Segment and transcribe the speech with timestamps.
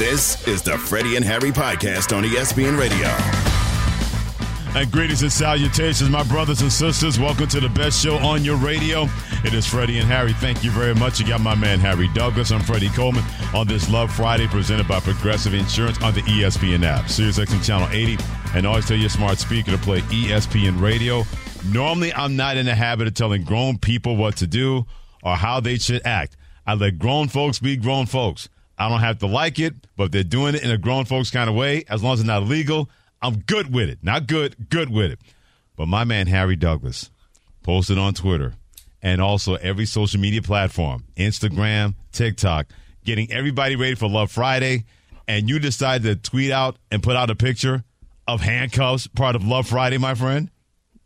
[0.00, 3.06] This is the Freddie and Harry podcast on ESPN Radio.
[4.74, 7.20] And greetings and salutations, my brothers and sisters.
[7.20, 9.06] Welcome to the best show on your radio.
[9.44, 10.32] It is Freddie and Harry.
[10.32, 11.20] Thank you very much.
[11.20, 12.50] You got my man Harry Douglas.
[12.50, 13.22] I'm Freddie Coleman
[13.54, 18.16] on this Love Friday presented by Progressive Insurance on the ESPN app, SiriusXM Channel 80,
[18.54, 21.24] and always tell your smart speaker to play ESPN Radio.
[21.66, 24.86] Normally, I'm not in the habit of telling grown people what to do
[25.22, 26.38] or how they should act.
[26.66, 28.48] I let grown folks be grown folks.
[28.80, 31.30] I don't have to like it, but if they're doing it in a grown folks
[31.30, 32.88] kind of way, as long as it's not illegal,
[33.20, 33.98] I'm good with it.
[34.02, 35.18] Not good, good with it.
[35.76, 37.10] But my man Harry Douglas
[37.62, 38.54] posted on Twitter
[39.02, 42.68] and also every social media platform, Instagram, TikTok,
[43.04, 44.86] getting everybody ready for Love Friday.
[45.28, 47.84] And you decide to tweet out and put out a picture
[48.26, 50.50] of handcuffs, part of Love Friday, my friend.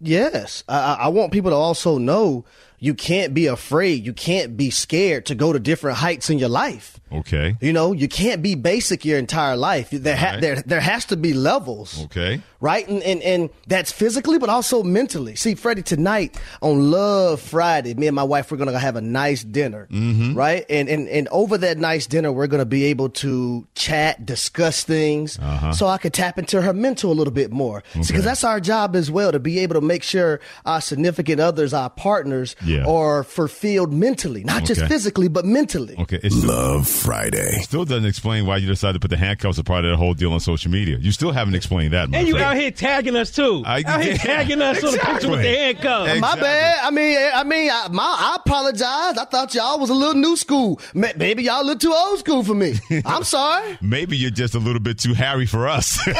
[0.00, 2.44] Yes, I, I want people to also know
[2.84, 4.04] you can't be afraid.
[4.04, 7.00] You can't be scared to go to different heights in your life.
[7.10, 7.56] Okay.
[7.60, 9.88] You know, you can't be basic your entire life.
[9.90, 10.40] There, ha- Right.
[10.40, 12.02] there, there has to be levels.
[12.06, 12.40] Okay.
[12.60, 12.88] Right?
[12.88, 15.36] And, and, and that's physically, but also mentally.
[15.36, 19.00] See, Freddie, tonight on Love Friday, me and my wife, we're going to have a
[19.00, 19.86] nice dinner.
[19.92, 20.34] Mm-hmm.
[20.34, 20.64] Right?
[20.68, 24.82] And, and, and over that nice dinner, we're going to be able to chat, discuss
[24.82, 25.38] things.
[25.38, 25.72] Uh-huh.
[25.72, 27.82] So I could tap into her mental a little bit more.
[27.92, 28.20] Because Okay.
[28.20, 31.90] that's our job as well, to be able to make sure our significant others, our
[31.90, 32.73] partners, Yeah.
[32.80, 35.96] Are fulfilled mentally, not just physically, but mentally.
[35.98, 36.20] Okay.
[36.22, 37.58] It still, Love Friday.
[37.62, 40.14] still doesn't explain why you decided to put the handcuffs as part of that whole
[40.14, 40.98] deal on social media.
[41.00, 42.46] You still haven't explained that, my And you friend.
[42.46, 43.62] out here tagging us too.
[43.66, 46.10] I- out here yeah, tagging us on the picture with the handcuffs.
[46.10, 46.78] Ex- My bad.
[46.82, 49.18] I mean, I mean, I, my, I apologize.
[49.18, 50.80] I thought y'all was a little new school.
[50.94, 52.74] Maybe y'all a little too old school for me.
[53.04, 53.78] I'm sorry.
[53.80, 55.98] Maybe you're just a little bit too Harry for us.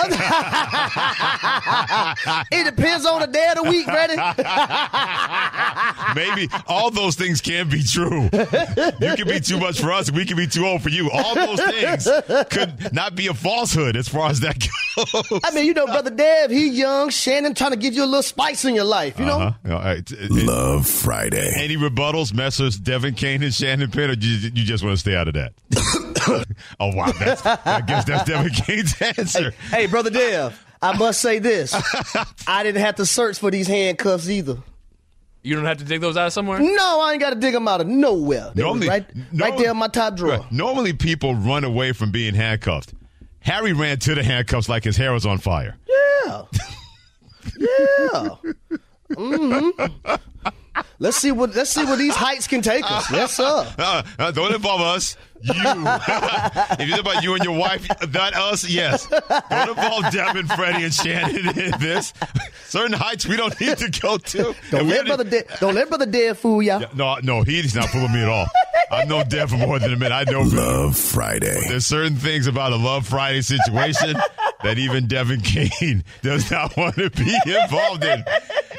[2.51, 4.17] It depends on the day of the week, Freddie.
[6.15, 6.34] Maybe
[6.67, 8.23] all those things can be true.
[8.33, 10.11] You can be too much for us.
[10.11, 11.11] We can be too old for you.
[11.11, 12.09] All those things
[12.51, 15.41] could not be a falsehood as far as that goes.
[15.45, 17.11] I mean, you know, brother Dev, he young.
[17.11, 19.19] Shannon trying to give you a little spice in your life.
[19.19, 19.73] You know, Uh-huh.
[19.75, 20.11] All right.
[20.31, 21.53] Love Friday.
[21.57, 22.77] Any rebuttals, Messrs.
[22.79, 25.53] Devin Kane and Shannon Pitt, or you, you just want to stay out of that?
[26.81, 27.13] oh, wow.
[27.19, 29.53] That's, I guess that's Devin Kane's answer.
[29.71, 31.75] hey, brother Dev, I must say this:
[32.47, 34.59] I didn't have to search for these handcuffs either.
[35.45, 36.59] You don't have to dig those out of somewhere.
[36.59, 38.51] No, I ain't got to dig them out of nowhere.
[38.55, 40.39] They was Normally- right, right there in my top drawer.
[40.39, 40.53] Right.
[40.53, 42.95] Normally, people run away from being handcuffed.
[43.41, 45.77] Harry ran to the handcuffs like his hair was on fire.
[46.27, 46.43] Yeah.
[47.59, 48.29] yeah.
[49.15, 49.69] hmm
[50.99, 53.11] Let's see what let's see where these heights can take us.
[53.11, 53.67] Yes, sir.
[53.79, 55.17] Uh, uh, don't involve us.
[55.43, 55.53] You.
[55.55, 59.07] if you think about you and your wife, not us, yes.
[59.51, 62.15] Don't involve Devin, Freddie, and Shannon in this.
[62.67, 64.39] Certain heights we don't need to go to.
[64.71, 66.81] Don't And we let brother De- don't let brother Dev fool y'all.
[66.81, 68.47] Yeah, No, no, he's not fooling me at all.
[68.91, 70.15] I've known Dev for more than a minute.
[70.15, 71.61] I know Love Friday.
[71.69, 74.17] there's certain things about a Love Friday situation
[74.65, 78.25] that even Devin Kane does not want to be involved in.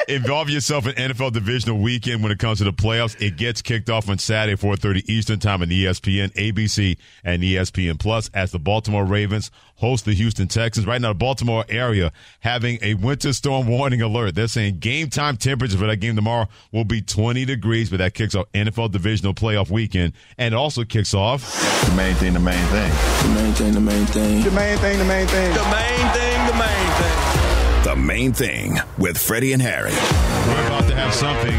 [0.08, 3.20] Involve yourself in NFL divisional weekend when it comes to the playoffs.
[3.20, 8.30] It gets kicked off on Saturday, 4.30 Eastern Time on ESPN, ABC, and ESPN Plus
[8.34, 10.86] as the Baltimore Ravens host the Houston Texans.
[10.86, 14.36] Right now, the Baltimore area having a winter storm warning alert.
[14.36, 18.14] They're saying game time temperature for that game tomorrow will be 20 degrees, but that
[18.14, 21.42] kicks off NFL divisional playoff weekend and it also kicks off
[21.90, 22.92] The main thing, the main thing.
[23.24, 24.44] The main thing, the main thing.
[24.44, 25.54] The main thing, the main thing.
[25.54, 27.46] The main thing, the main thing.
[27.84, 29.92] The main thing with Freddie and Harry.
[29.92, 31.54] We're about to have something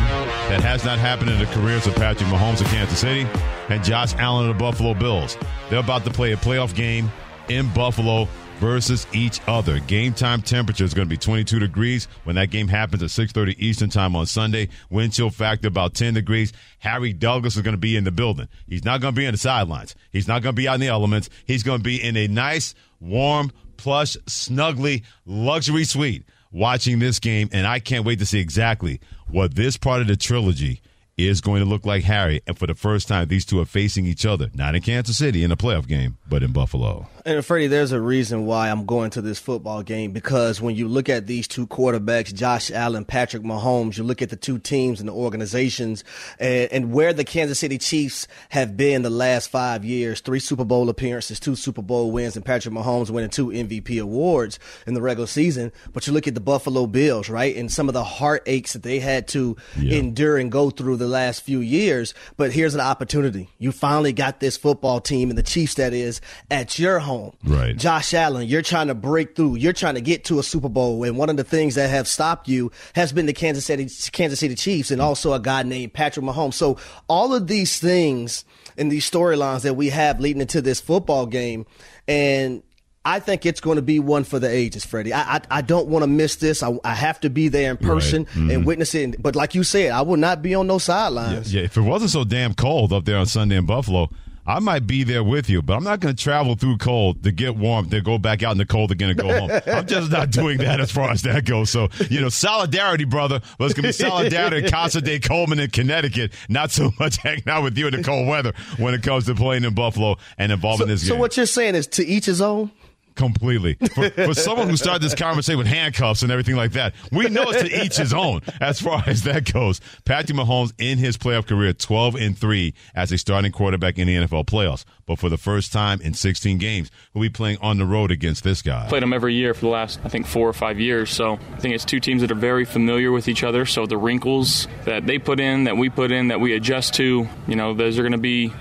[0.49, 3.27] that has not happened in the careers of Patrick Mahomes of Kansas City
[3.69, 5.37] and Josh Allen of the Buffalo Bills.
[5.71, 7.11] They're about to play a playoff game
[7.49, 8.29] in Buffalo
[8.59, 9.81] versus each other.
[9.81, 13.57] Game time temperature is going to be 22 degrees when that game happens at 6:30
[13.59, 14.69] Eastern Time on Sunday.
[14.91, 16.53] Wind chill factor about 10 degrees.
[16.79, 18.49] Harry Douglas is going to be in the building.
[18.67, 19.95] He's not going to be in the sidelines.
[20.13, 21.29] He's not going to be out in the elements.
[21.47, 27.49] He's going to be in a nice, warm, plush, snuggly luxury suite watching this game,
[27.53, 30.81] and I can't wait to see exactly what this part of the trilogy
[31.17, 32.43] is going to look like Harry.
[32.47, 35.43] And for the first time, these two are facing each other, not in Kansas City
[35.45, 37.09] in a playoff game, but in Buffalo.
[37.25, 40.87] And Freddie, there's a reason why I'm going to this football game because when you
[40.89, 45.01] look at these two quarterbacks, Josh Allen, Patrick Mahomes, you look at the two teams
[45.01, 46.05] and the organizations
[46.39, 50.65] and, and where the Kansas City Chiefs have been the last five years three Super
[50.65, 55.03] Bowl appearances, two Super Bowl wins, and Patrick Mahomes winning two MVP awards in the
[55.03, 55.73] regular season.
[55.93, 57.57] But you look at the Buffalo Bills, right?
[57.57, 59.99] And some of the heartaches that they had to Yeah.
[59.99, 62.15] endure and go through the last few years.
[62.37, 63.49] But here's an opportunity.
[63.59, 66.21] You finally got this football team and the Chiefs, that is,
[66.51, 67.37] at your home.
[67.45, 67.77] Right.
[67.77, 69.57] Josh Allen, you're trying to break through.
[69.57, 71.05] You're trying to get to a Super Bowl.
[71.05, 74.41] And one of the things that have stopped you has been the Kansas City, Kansas
[74.41, 76.55] City Chiefs and also a guy named Patrick Mahomes.
[76.55, 76.79] So
[77.09, 78.45] all of these things
[78.77, 81.67] and these storylines that we have leading into this football game
[82.09, 82.63] and
[83.07, 85.13] I think it's going to be one for the ages, Freddie.
[85.13, 86.63] I I, I don't want to miss this.
[86.63, 88.51] I, I have to be there in person Mm-hmm.
[88.51, 89.23] and witness it.
[89.23, 91.55] But like you said, I will not be on no sidelines.
[91.55, 94.11] Yeah, if it wasn't so damn cold up there on Sunday in Buffalo,
[94.49, 97.33] I might be there with you, but I'm not going to travel through cold to
[97.33, 99.51] get warm, to go back out in the cold again and go home.
[99.67, 101.69] I'm just not doing that as far as that goes.
[101.71, 103.41] So, you know, solidarity, brother.
[103.59, 106.33] But it's going to be solidarity in Casa de Coleman in Connecticut.
[106.49, 109.35] Not so much hanging out with you in the cold weather when it comes to
[109.35, 112.41] playing in Buffalo and involving So, this so what you're saying is to each his
[112.41, 112.71] own.
[113.17, 113.75] Completely.
[113.95, 117.51] For, for someone who started this conversation with handcuffs and everything like that, we know
[117.51, 119.81] it's to each his own as far as that goes.
[120.05, 124.17] Patrick Mahomes in his playoff career, 12 and 3 as a starting quarterback in the
[124.17, 124.85] NFL playoffs.
[125.07, 128.45] But for the first time in 16 games, he'll be playing on the road against
[128.45, 128.87] this guy.
[128.89, 131.11] played him every year for the last, I think, four or five years.
[131.11, 133.65] So I think it's two teams that are very familiar with each other.
[133.67, 137.29] So the wrinkles that they put in, that we put in, that we adjust to,
[137.47, 138.53] you know, those are going to be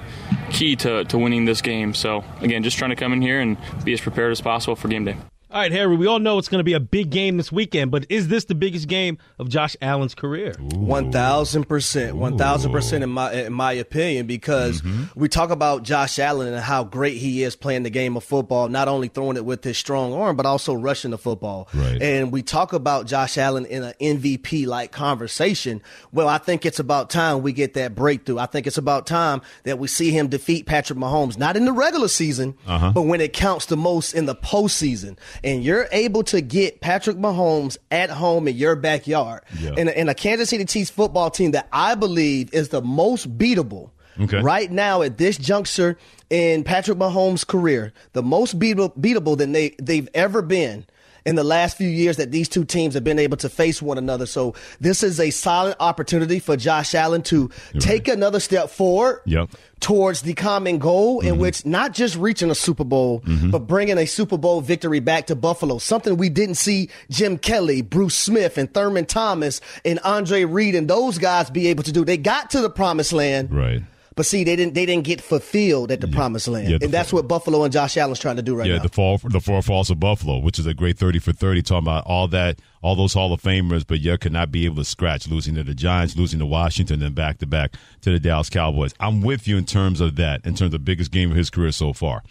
[0.52, 1.94] key to, to winning this game.
[1.94, 4.88] So again, just trying to come in here and be as prepared as possible for
[4.88, 5.18] game day.
[5.56, 7.90] All right, Harry, we all know it's going to be a big game this weekend,
[7.90, 10.54] but is this the biggest game of Josh Allen's career?
[10.60, 15.18] One thousand percent, one thousand percent in my in my opinion, because Mm-hmm.
[15.18, 18.68] we talk about Josh Allen and how great he is playing the game of football,
[18.68, 21.70] not only throwing it with his strong arm, but also rushing the football.
[21.74, 22.02] Right.
[22.02, 25.82] And we talk about Josh Allen in an MVP like conversation.
[26.12, 28.40] Well, I think it's about time we get that breakthrough.
[28.40, 31.72] I think it's about time that we see him defeat Patrick Mahomes, not in the
[31.72, 32.92] regular season, Uh-huh.
[32.92, 35.18] but when it counts the most in the postseason.
[35.46, 39.44] And you're able to get Patrick Mahomes at home in your backyard.
[39.60, 39.76] Yeah.
[39.78, 43.92] And, and a Kansas City Chiefs football team that I believe is the most beatable
[44.20, 44.40] Okay.
[44.42, 45.98] right now at this juncture
[46.30, 50.86] in Patrick Mahomes' career, the most beatable, beatable than they, they've ever been
[51.26, 53.98] in the last few years that these two teams have been able to face one
[53.98, 54.26] another.
[54.26, 57.50] So this is a solid opportunity for Josh Allen to
[57.80, 59.50] take another step forward Yep.
[59.80, 61.42] towards the common goal in mm-hmm.
[61.42, 63.50] which not just reaching a Super Bowl, mm-hmm.
[63.50, 65.80] but bringing a Super Bowl victory back to Buffalo.
[65.80, 70.88] Something we didn't see Jim Kelly, Bruce Smith, and Thurman Thomas and Andre Reed and
[70.88, 72.06] those guys be able to do.
[72.06, 73.52] They got to the promised land.
[73.52, 73.82] Right.
[74.16, 76.70] But see, they didn't they didn't get fulfilled at the promised land.
[76.70, 78.78] Yeah, and that's what Buffalo and Josh Allen's trying to do right yeah, now.
[78.78, 81.62] Yeah, the fall, the four falls of Buffalo, which is a great thirty for thirty.
[81.62, 84.78] Talking about all that, all those Hall of Famers, but yet could not be able
[84.78, 88.20] to scratch, losing to the Giants, losing to Washington, then back to back to the
[88.20, 88.94] Dallas Cowboys.
[89.02, 91.50] I'm with you in terms of that, in terms of the biggest game of his
[91.50, 92.24] career so far.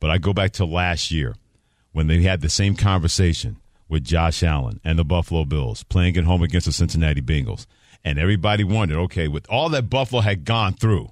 [0.00, 1.36] But I go back to last year
[1.92, 3.58] when they had the same conversation
[3.88, 7.66] with Josh Allen and the Buffalo Bills playing at home against the Cincinnati Bengals,
[8.04, 11.10] and everybody wondered, okay, with all that Buffalo had gone through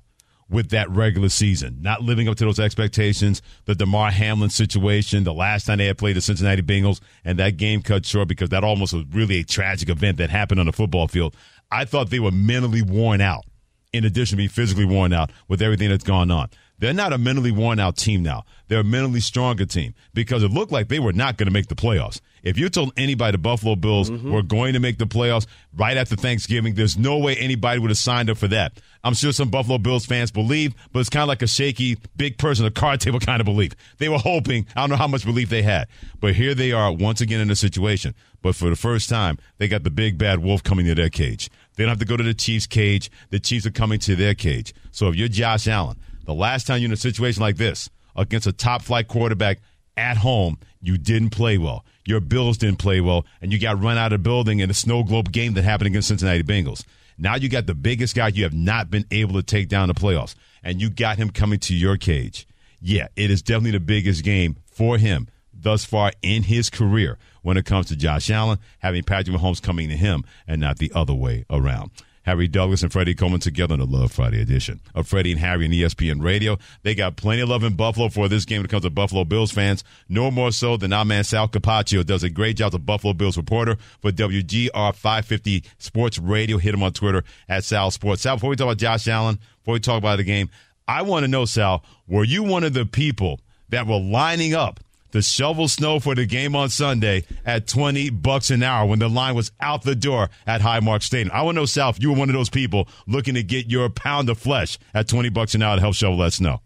[0.49, 5.33] with that regular season, not living up to those expectations, the Damar Hamlin situation, the
[5.33, 8.65] last time they had played the Cincinnati Bengals, and that game cut short because that
[8.65, 11.37] almost was really a tragic event that happened on the football field.
[11.71, 13.45] I thought they were mentally worn out,
[13.93, 16.51] in addition to being physically worn out with everything that's gone on.
[16.81, 18.44] They're not a mentally worn out team now.
[18.69, 21.69] They're a mentally stronger team because it looked like they were not going to make
[21.69, 22.21] the playoffs.
[22.43, 24.33] If you told anybody the Buffalo Bills mm-hmm.
[24.33, 27.99] were going to make the playoffs right after Thanksgiving, there's no way anybody would have
[27.99, 28.81] signed up for that.
[29.05, 32.38] I'm sure some Buffalo Bills fans believe, but it's kind of like a shaky, big
[32.38, 33.73] person, a card table kind of belief.
[33.99, 34.66] They were hoping.
[34.75, 35.87] I don't know how much belief they had,
[36.19, 38.14] but here they are once again in a situation.
[38.40, 41.50] But for the first time, they got the big bad wolf coming to their cage.
[41.76, 43.11] They don't have to go to the Chiefs' cage.
[43.28, 44.73] The Chiefs are coming to their cage.
[44.93, 45.99] So if you're Josh Allen,
[46.31, 49.59] the last time you're in a situation like this against a top flight quarterback
[49.97, 51.85] at home, you didn't play well.
[52.07, 54.75] Your Bills didn't play well, and you got run out of the building in a
[54.75, 56.85] snow globe game that happened against Cincinnati Bengals.
[57.19, 59.95] Now you got the biggest guy you have not been able to take down the
[59.95, 62.47] playoffs, and you got him coming to your cage.
[62.81, 67.57] Yeah, it is definitely the biggest game for him thus far in his career when
[67.57, 71.13] it comes to Josh Allen, having Patrick Mahomes coming to him and not the other
[71.13, 71.91] way around.
[72.23, 75.65] Harry Douglas and Freddie Coleman together on the Love Friday edition of Freddie and Harry
[75.65, 76.59] and ESPN Radio.
[76.83, 79.25] They got plenty of love in Buffalo for this game when it comes to Buffalo
[79.25, 79.85] Bills fans.
[80.09, 83.15] No more so than our man Sal Capaccio does a great job as a Buffalo
[83.15, 86.59] Bills reporter for WGR 550 Sports Radio.
[86.59, 88.23] Hit him on Twitter at Sal Sports.
[88.23, 90.50] Sal, before we talk about Josh Allen, before we talk about the game,
[90.87, 94.81] I want to know, Sal, were you one of the people that were lining up
[95.12, 99.09] to shovel snow for the game on Sunday at 20 bucks an hour when the
[99.09, 101.35] line was out the door at Highmark Stadium.
[101.35, 103.88] I want to know, if you were one of those people looking to get your
[103.88, 106.61] pound of flesh at 20 bucks an hour to help shovel that snow.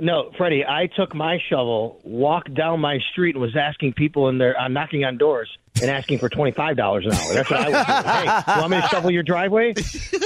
[0.00, 4.38] No, Freddie, I took my shovel, walked down my street, and was asking people in
[4.38, 5.48] there, uh, knocking on doors
[5.82, 7.34] and asking for twenty five dollars an hour.
[7.34, 8.14] That's what I was doing.
[8.14, 9.74] Hey, you want me to shovel your driveway?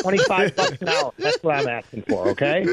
[0.00, 1.12] Twenty five bucks an hour.
[1.18, 2.28] That's what I'm asking for.
[2.30, 2.66] Okay.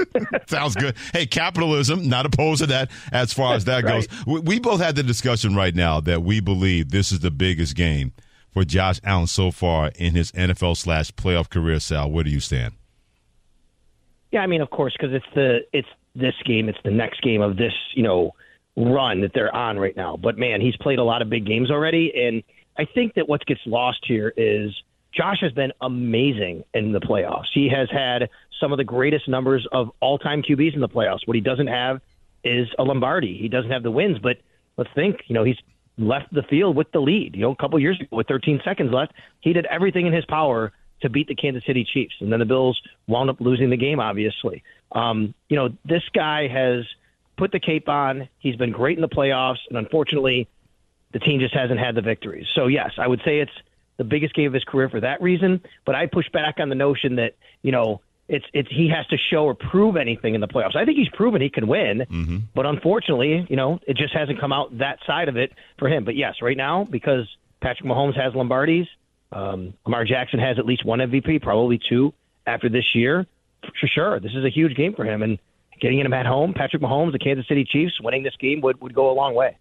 [0.48, 0.96] Sounds good.
[1.12, 2.08] Hey, capitalism.
[2.08, 2.90] Not opposed to that.
[3.12, 4.06] As far as that Right.
[4.08, 7.30] goes, we, we both had the discussion right now that we believe this is the
[7.30, 8.12] biggest game
[8.50, 11.78] for Josh Allen so far in his NFL slash playoff career.
[11.80, 12.74] Sal, where do you stand?
[14.32, 17.42] Yeah, I mean, of course, because it's the it's this game, it's the next game
[17.42, 18.34] of this, you know,
[18.76, 20.16] run that they're on right now.
[20.16, 22.42] But man, he's played a lot of big games already, and
[22.78, 24.70] I think that what gets lost here is
[25.16, 27.46] Josh has been amazing in the playoffs.
[27.54, 28.28] He has had
[28.60, 31.26] some of the greatest numbers of all time QBs in the playoffs.
[31.26, 32.00] What he doesn't have
[32.44, 33.38] is a Lombardi.
[33.40, 34.36] He doesn't have the wins, but
[34.76, 35.56] let's think, you know, he's
[35.98, 37.34] left the field with the lead.
[37.34, 40.24] You know, a couple years ago with 13 seconds left, he did everything in his
[40.26, 43.76] power to beat the Kansas City Chiefs, and then the Bills wound up losing the
[43.76, 44.00] game.
[44.00, 46.84] Obviously, um, you know, this guy has
[47.36, 48.28] put the cape on.
[48.38, 50.48] He's been great in the playoffs, and unfortunately,
[51.12, 52.46] the team just hasn't had the victories.
[52.54, 53.52] So yes, I would say it's
[53.96, 55.62] the biggest game of his career for that reason.
[55.84, 59.16] But I push back on the notion that you know it's it's he has to
[59.16, 60.76] show or prove anything in the playoffs.
[60.76, 62.06] I think he's proven he can win,
[62.54, 66.04] but unfortunately, you know, it just hasn't come out that side of it for him.
[66.04, 67.28] But yes, right now because
[67.60, 68.88] Patrick Mahomes has Lombardis,
[69.32, 72.12] um, Lamar Jackson has at least one MVP, probably two
[72.46, 73.26] after this year.
[73.80, 75.38] For sure, this is a huge game for him, and
[75.80, 78.94] getting him at home, Patrick Mahomes, the Kansas City Chiefs, winning this game would would
[78.94, 79.56] go a long way.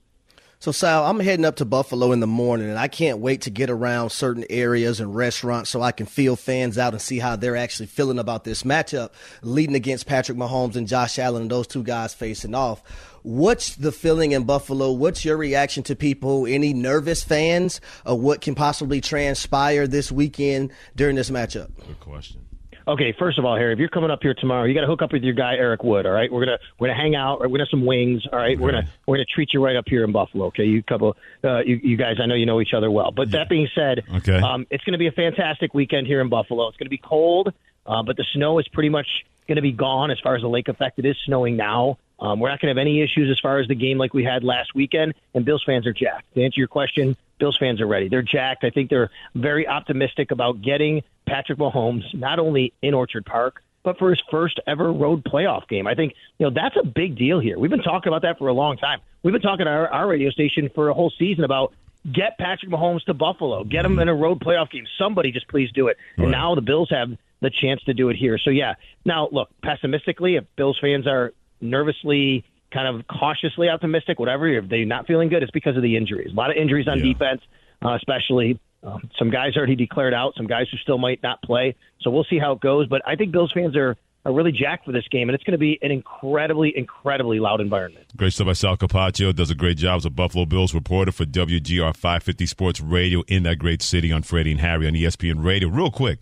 [0.60, 3.50] So, Sal, I'm heading up to Buffalo in the morning, and I can't wait to
[3.50, 7.36] get around certain areas and restaurants so I can feel fans out and see how
[7.36, 11.68] they're actually feeling about this matchup leading against Patrick Mahomes and Josh Allen and those
[11.68, 12.82] two guys facing off.
[13.22, 14.92] What's the feeling in Buffalo?
[14.92, 16.48] What's your reaction to people?
[16.48, 21.70] Any nervous fans of what can possibly transpire this weekend during this matchup?
[21.86, 22.46] Good question.
[22.88, 25.02] Okay, first of all, Harry, if you're coming up here tomorrow, you got to hook
[25.02, 26.06] up with your guy Eric Wood.
[26.06, 27.40] All right, we're gonna we're gonna hang out.
[27.40, 28.24] We're gonna have some wings.
[28.32, 30.46] All right, we're gonna we're gonna treat you right up here in Buffalo.
[30.48, 33.12] Okay, you couple, uh, you, you guys, I know you know each other well.
[33.12, 34.38] But that being said, Okay.
[34.40, 36.68] um, it's gonna be a fantastic weekend here in Buffalo.
[36.68, 37.52] It's gonna be cold,
[37.88, 39.08] uh, but the snow is pretty much
[39.48, 41.00] gonna be gone as far as the lake effect.
[41.00, 41.98] It is snowing now.
[42.20, 44.24] Um, we're not going to have any issues as far as the game like we
[44.24, 46.34] had last weekend, and Bills fans are jacked.
[46.36, 48.08] To answer your question, Bills fans are ready.
[48.10, 48.64] They're jacked.
[48.64, 53.98] I think they're very optimistic about getting Patrick Mahomes not only in Orchard Park, but
[54.00, 55.88] for his first ever road playoff game.
[55.88, 57.58] I think you know that's a big deal here.
[57.60, 59.00] We've been talking about that for a long time.
[59.24, 61.74] We've been talking to our, our radio station for a whole season about
[62.12, 64.86] get Patrick Mahomes to Buffalo, get him in a road playoff game.
[64.98, 65.98] Somebody just please do it.
[66.18, 67.10] And now the Bills have
[67.42, 68.38] the chance to do it here.
[68.38, 68.76] So yeah.
[69.06, 72.44] Now look, pessimistically, if Bills fans are nervously
[72.76, 76.32] kind of cautiously optimistic, whatever, if they're not feeling good, it's because of the injuries.
[76.34, 77.14] A lot of injuries on Yeah.
[77.14, 77.42] defense,
[77.84, 78.60] uh, especially.
[78.84, 81.74] Um, some guys already declared out, some guys who still might not play.
[82.02, 82.88] So we'll see how it goes.
[82.88, 85.54] But I think Bills fans are, are really jacked for this game, and it's going
[85.54, 88.06] to be an incredibly, incredibly loud environment.
[88.18, 89.34] Great stuff by Sal Capaccio.
[89.34, 93.42] Does a great job as a Buffalo Bills reporter for WGR 550 Sports Radio in
[93.44, 95.70] that great city on Freddie and Harry on ESPN Radio.
[95.70, 96.20] Real quick,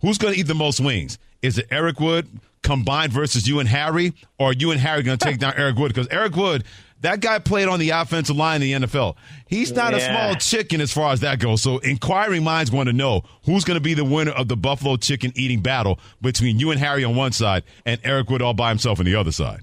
[0.00, 1.18] who's going to eat the most wings?
[1.42, 2.26] Is it Eric Wood
[2.62, 5.76] combined versus you and Harry, or are you and Harry going to take down Eric
[5.76, 5.88] Wood?
[5.88, 6.64] Because Eric Wood,
[7.00, 9.16] that guy played on the offensive line in the NFL.
[9.46, 11.62] He's not a small chicken as far as that goes.
[11.62, 14.96] So inquiring minds want to know who's going to be the winner of the Buffalo
[14.96, 18.68] chicken eating battle between you and Harry on one side and Eric Wood all by
[18.68, 19.60] himself on the other side.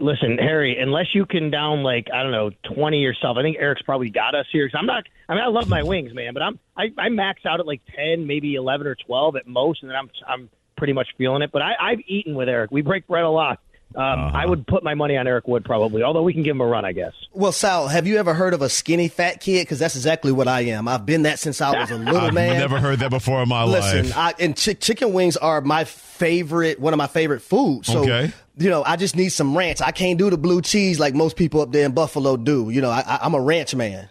[0.00, 3.82] Listen, Harry, unless you can down like I don't know twenty yourself, I think Eric's
[3.82, 4.68] probably got us here.
[4.68, 5.04] 'Cause I'm not.
[5.28, 7.80] I mean, I love my wings, man, but I'm I, I max out at like
[7.96, 11.50] ten, maybe eleven or twelve at most, and then I'm I'm pretty much feeling it.
[11.52, 12.70] But I, I've eaten with Eric.
[12.70, 13.58] We break bread a lot.
[13.94, 16.62] Um, I would put my money on Eric Wood probably, although we can give him
[16.62, 17.12] a run, I guess.
[17.34, 19.60] Well, Sal, have you ever heard of a skinny fat kid?
[19.66, 20.88] Because that's exactly what I am.
[20.88, 22.58] I've been that since I was a little I've man.
[22.58, 23.82] never heard that before in my life.
[23.92, 24.16] Listen, life.
[24.16, 27.88] I, and chi- chicken wings are my favorite, one of my favorite foods.
[27.88, 28.32] So, Okay.
[28.56, 29.82] you know, I just need some ranch.
[29.82, 32.70] I can't do the blue cheese like most people up there in Buffalo do.
[32.70, 34.08] You know, I, I, I'm a ranch man.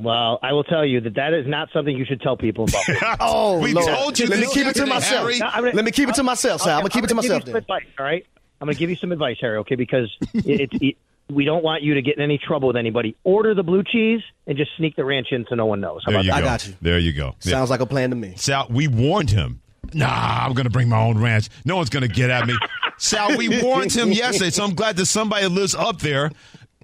[0.00, 2.72] Well, I will tell you that that is not something you should tell people in
[2.72, 3.16] Buffalo.
[3.20, 3.86] Oh, we Lord.
[3.86, 5.22] told you Let me keep it to myself.
[5.22, 5.38] Harry.
[5.38, 6.76] No, gonna- Let me keep it to myself, Sal.
[6.78, 7.40] I'm gonna keep it to give myself.
[7.42, 7.62] you some Then.
[7.62, 8.26] advice, all right?
[8.62, 9.74] I'm going to give you some advice, Harry, okay?
[9.74, 10.96] Because it, it, it,
[11.30, 13.16] we don't want you to get in any trouble with anybody.
[13.24, 16.02] Order the blue cheese and just sneak the ranch in so no one knows.
[16.04, 16.40] How There about you that?
[16.40, 16.46] go.
[16.46, 16.74] I got you.
[16.82, 17.34] There you go.
[17.42, 17.52] Yeah.
[17.52, 18.34] Sounds like a plan to me.
[18.36, 19.62] Sal, we warned him.
[19.94, 21.48] Nah, I'm going to bring my own ranch.
[21.64, 22.54] No one's going to get at me.
[22.98, 26.30] Sal, we warned him yesterday, so I'm glad that somebody that lives up there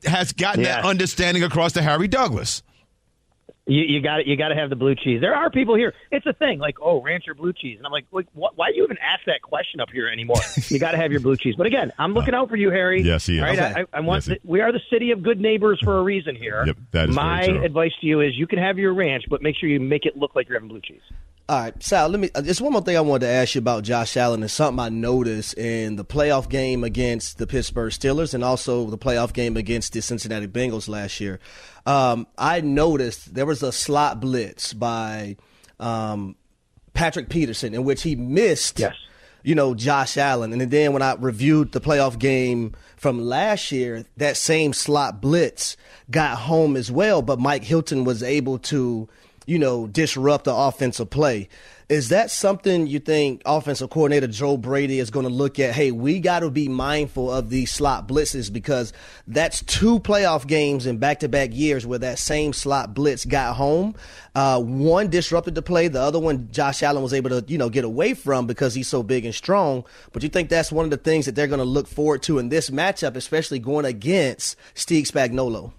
[0.07, 2.63] has gotten that understanding across to Harry Douglas.
[3.69, 5.21] You, you got You got to have the blue cheese.
[5.21, 5.93] There are people here.
[6.13, 8.71] It's a thing, like oh, ranch or blue cheese, and I'm like, like what, why
[8.71, 10.37] do you even ask that question up here anymore?
[10.69, 11.55] you got to have your blue cheese.
[11.59, 13.03] But again, I'm looking out for you, Harry.
[13.03, 13.41] Yes, he is.
[13.43, 13.85] All right, Okay.
[13.93, 14.27] I, I want.
[14.29, 16.63] Yes, he- we are the city of good neighbors for a reason here.
[16.67, 17.65] Yep, that is very My true.
[17.65, 20.17] advice to you is you can have your ranch, but make sure you make it
[20.17, 21.03] look like you're having blue cheese.
[21.49, 22.09] All right, Sal.
[22.09, 22.29] Let me.
[22.35, 24.79] uh, Just one more thing I wanted to ask you about Josh Allen is something
[24.81, 29.57] I noticed in the playoff game against the Pittsburgh Steelers and also the playoff game
[29.57, 31.39] against the Cincinnati Bengals last year.
[31.87, 35.37] Um, I noticed there was a slot blitz by
[35.79, 36.37] um,
[36.93, 38.79] Patrick Peterson in which he missed.
[38.79, 38.95] Yes.
[39.43, 44.05] You know Josh Allen, and then when I reviewed the playoff game from last year,
[44.17, 45.77] that same slot blitz
[46.11, 49.09] got home as well, but Mike Hilton was able to
[49.47, 51.49] you know, disrupt the offensive play.
[51.89, 55.73] Is that something you think offensive coordinator Joe Brady is going to look at?
[55.73, 58.93] Hey, we got to be mindful of these slot blitzes because
[59.29, 63.55] that's two playoff games in back to back years where that same slot blitz got
[63.55, 63.95] home.
[64.35, 67.71] Uh, one disrupted the play, the other one Josh Allen was able to, you know,
[67.71, 69.85] get away from because he's so big and strong.
[70.11, 72.41] But you think that's one of the things that they're going to look forward to
[72.41, 75.73] in this matchup, especially going against Steve Spagnuolo?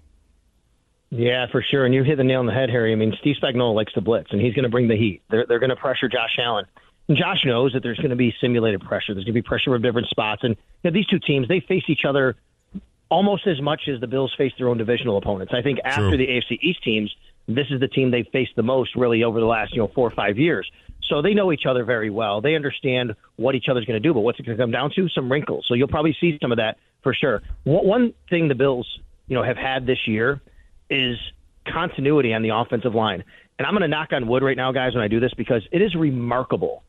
[1.10, 1.84] Yeah, for sure.
[1.86, 2.92] And you hit the nail on the head, Harry.
[2.92, 5.22] I mean, Steve Spagnuolo likes to blitz, and he's going to bring the heat.
[5.30, 6.66] They're, they're going to pressure Josh Allen.
[7.08, 9.14] And Josh knows that there's going to be simulated pressure.
[9.14, 10.44] There's going to be pressure from different spots.
[10.44, 12.36] And you know, these two teams, they face each other
[13.08, 15.54] almost as much as the Bills face their own divisional opponents.
[15.54, 16.18] I think after True.
[16.18, 17.14] the AFC East teams,
[17.46, 20.06] this is the team they've faced the most really over the last, you know, four
[20.06, 20.70] or five years.
[21.04, 22.42] So they know each other very well.
[22.42, 24.90] They understand what each other's going to do, but what's it going to come down
[24.96, 25.08] to?
[25.08, 25.64] Some wrinkles.
[25.66, 27.42] So you'll probably see some of that for sure.
[27.64, 30.42] One one thing the Bills, you know, have had this year
[30.90, 31.16] is
[31.66, 33.24] continuity on the offensive line.
[33.58, 35.66] And I'm going to knock on wood right now, guys, when I do this because
[35.72, 36.82] it is remarkable.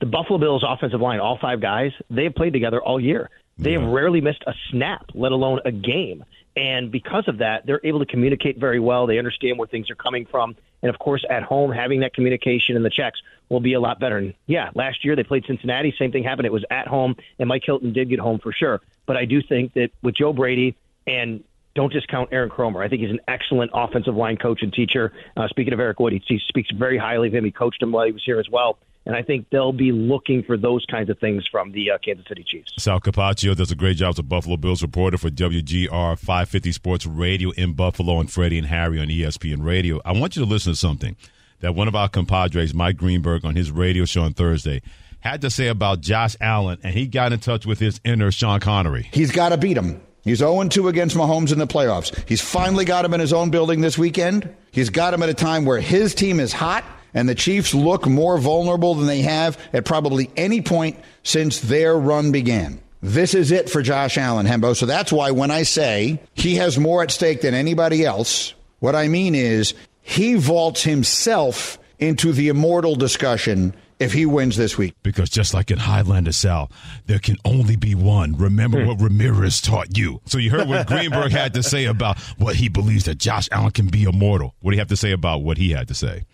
[0.00, 3.30] The Buffalo Bills offensive line, all five guys, they have played together all year.
[3.58, 6.24] They have rarely missed a snap, let alone a game.
[6.56, 9.06] And because of that, they're able to communicate very well.
[9.06, 10.56] They understand where things are coming from.
[10.82, 14.00] And of course, at home, having that communication and the checks will be a lot
[14.00, 14.18] better.
[14.18, 15.94] And yeah, last year they played Cincinnati.
[15.98, 16.46] Same thing happened.
[16.46, 18.80] It was at home, and Mike Hilton did get home for sure.
[19.06, 22.84] But I do think that with Joe Brady and don't discount Aaron Kromer.
[22.84, 25.12] I think he's an excellent offensive line coach and teacher.
[25.36, 27.44] Uh, speaking of Eric Wood, he, he speaks very highly of him.
[27.44, 28.78] He coached him while he was here as well.
[29.04, 32.24] And I think they'll be looking for those kinds of things from the uh, Kansas
[32.28, 32.72] City Chiefs.
[32.78, 37.06] Sal Capaccio does a great job as a Buffalo Bills reporter for WGR 550 Sports
[37.06, 40.00] Radio in Buffalo and Freddie and Harry on ESPN Radio.
[40.04, 41.16] I want you to listen to something
[41.60, 44.82] that one of our compadres, Mike Greenberg, on his radio show on Thursday,
[45.20, 48.60] had to say about Josh Allen, and he got in touch with his inner Sean
[48.60, 49.08] Connery.
[49.12, 50.00] He's got to beat him.
[50.22, 52.16] He's 0 2 against Mahomes in the playoffs.
[52.28, 54.54] He's finally got him in his own building this weekend.
[54.70, 58.06] He's got him at a time where his team is hot and the Chiefs look
[58.06, 62.80] more vulnerable than they have at probably any point since their run began.
[63.02, 64.76] This is it for Josh Allen, Hembo.
[64.76, 68.94] So that's why when I say he has more at stake than anybody else, what
[68.94, 74.94] I mean is he vaults himself into the immortal discussion if he wins this week.
[75.02, 76.70] Because just like in Highlander, Sal,
[77.06, 78.36] there can only be one.
[78.36, 78.88] Remember hmm.
[78.88, 80.20] what Ramirez taught you.
[80.26, 83.70] So you heard what Greenberg had to say about what he believes that Josh Allen
[83.70, 84.54] can be immortal.
[84.60, 86.24] What do you have to say about what he had to say?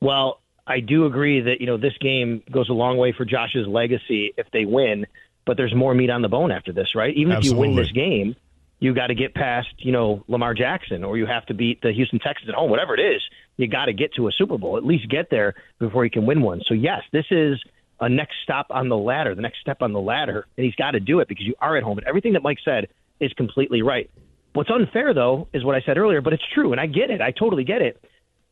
[0.00, 3.66] Well, I do agree that you know this game goes a long way for Josh's
[3.66, 5.06] legacy if they win,
[5.44, 7.14] but there's more meat on the bone after this, right?
[7.16, 8.36] Even if you win this game,
[8.78, 11.92] you got to get past you know Lamar Jackson, or you have to beat the
[11.92, 13.22] Houston Texans at home, whatever it is.
[13.56, 16.26] You got to get to a Super Bowl, at least get there before you can
[16.26, 16.60] win one.
[16.66, 17.62] So yes, this is
[18.00, 20.90] a next stop on the ladder, the next step on the ladder, and he's got
[20.92, 21.98] to do it because you are at home.
[21.98, 22.88] And everything that Mike said
[23.20, 24.10] is completely right.
[24.52, 27.20] What's unfair though is what I said earlier, but it's true, and I get it.
[27.20, 28.02] I totally get it.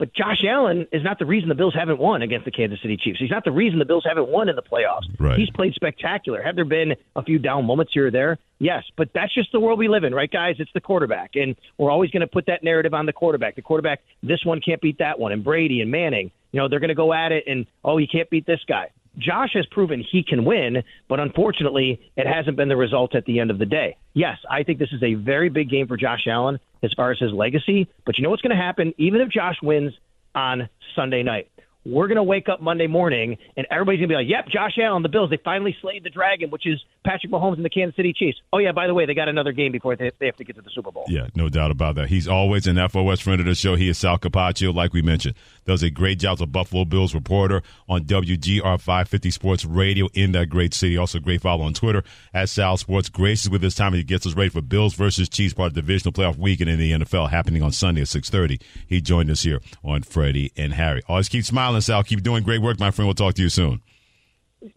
[0.04, 2.98] But Josh Allen is not the reason the Bills haven't won against the Kansas City
[3.02, 3.18] Chiefs.
[3.18, 5.08] He's not the reason the Bills haven't won in the playoffs.
[5.18, 5.38] Right.
[5.38, 6.42] He's played spectacular.
[6.42, 8.38] Have there been a few down moments here or there?
[8.58, 10.56] Yes, but that's just the world we live in, right, guys?
[10.58, 13.56] It's the quarterback, and we're always going to put that narrative on the quarterback.
[13.56, 16.80] The quarterback, this one can't beat that one, and Brady and Manning, you know, they're
[16.80, 18.90] going to go at it, and oh, he can't beat this guy.
[19.16, 23.40] Josh has proven he can win, but unfortunately, it hasn't been the result at the
[23.40, 23.96] end of the day.
[24.12, 27.18] Yes, I think this is a very big game for Josh Allen as far as
[27.18, 28.94] his legacy, but you know what's going to happen?
[28.98, 29.92] Even if Josh wins
[30.34, 31.48] on Sunday night,
[31.86, 34.78] we're going to wake up Monday morning and everybody's going to be like, yep, Josh
[34.80, 37.94] Allen, the Bills, they finally slayed the dragon, which is Patrick Mahomes and the Kansas
[37.96, 38.38] City Chiefs.
[38.52, 40.62] Oh, yeah, by the way, they got another game before they, have to get to
[40.62, 41.04] the Super Bowl.
[41.08, 42.08] Yeah, no doubt about that.
[42.08, 43.76] He's always an FOS friend of the show.
[43.76, 45.34] He is Sal Capaccio, like we mentioned.
[45.64, 50.32] Does a great job as a Buffalo Bills reporter on WGR 550 Sports Radio in
[50.32, 50.96] that great city.
[50.96, 53.08] Also, great follow on Twitter at Sal Sports.
[53.08, 53.94] Gracious with his time.
[53.94, 56.78] He gets us ready for Bills versus Chiefs, part of the divisional playoff weekend in
[56.78, 58.60] the NFL happening on Sunday at 6.30.
[58.86, 61.02] He joined us here on Freddie and Harry.
[61.08, 62.02] Always keep smiling, Sal.
[62.04, 63.06] Keep doing great work, my friend.
[63.06, 63.80] We'll talk to you soon.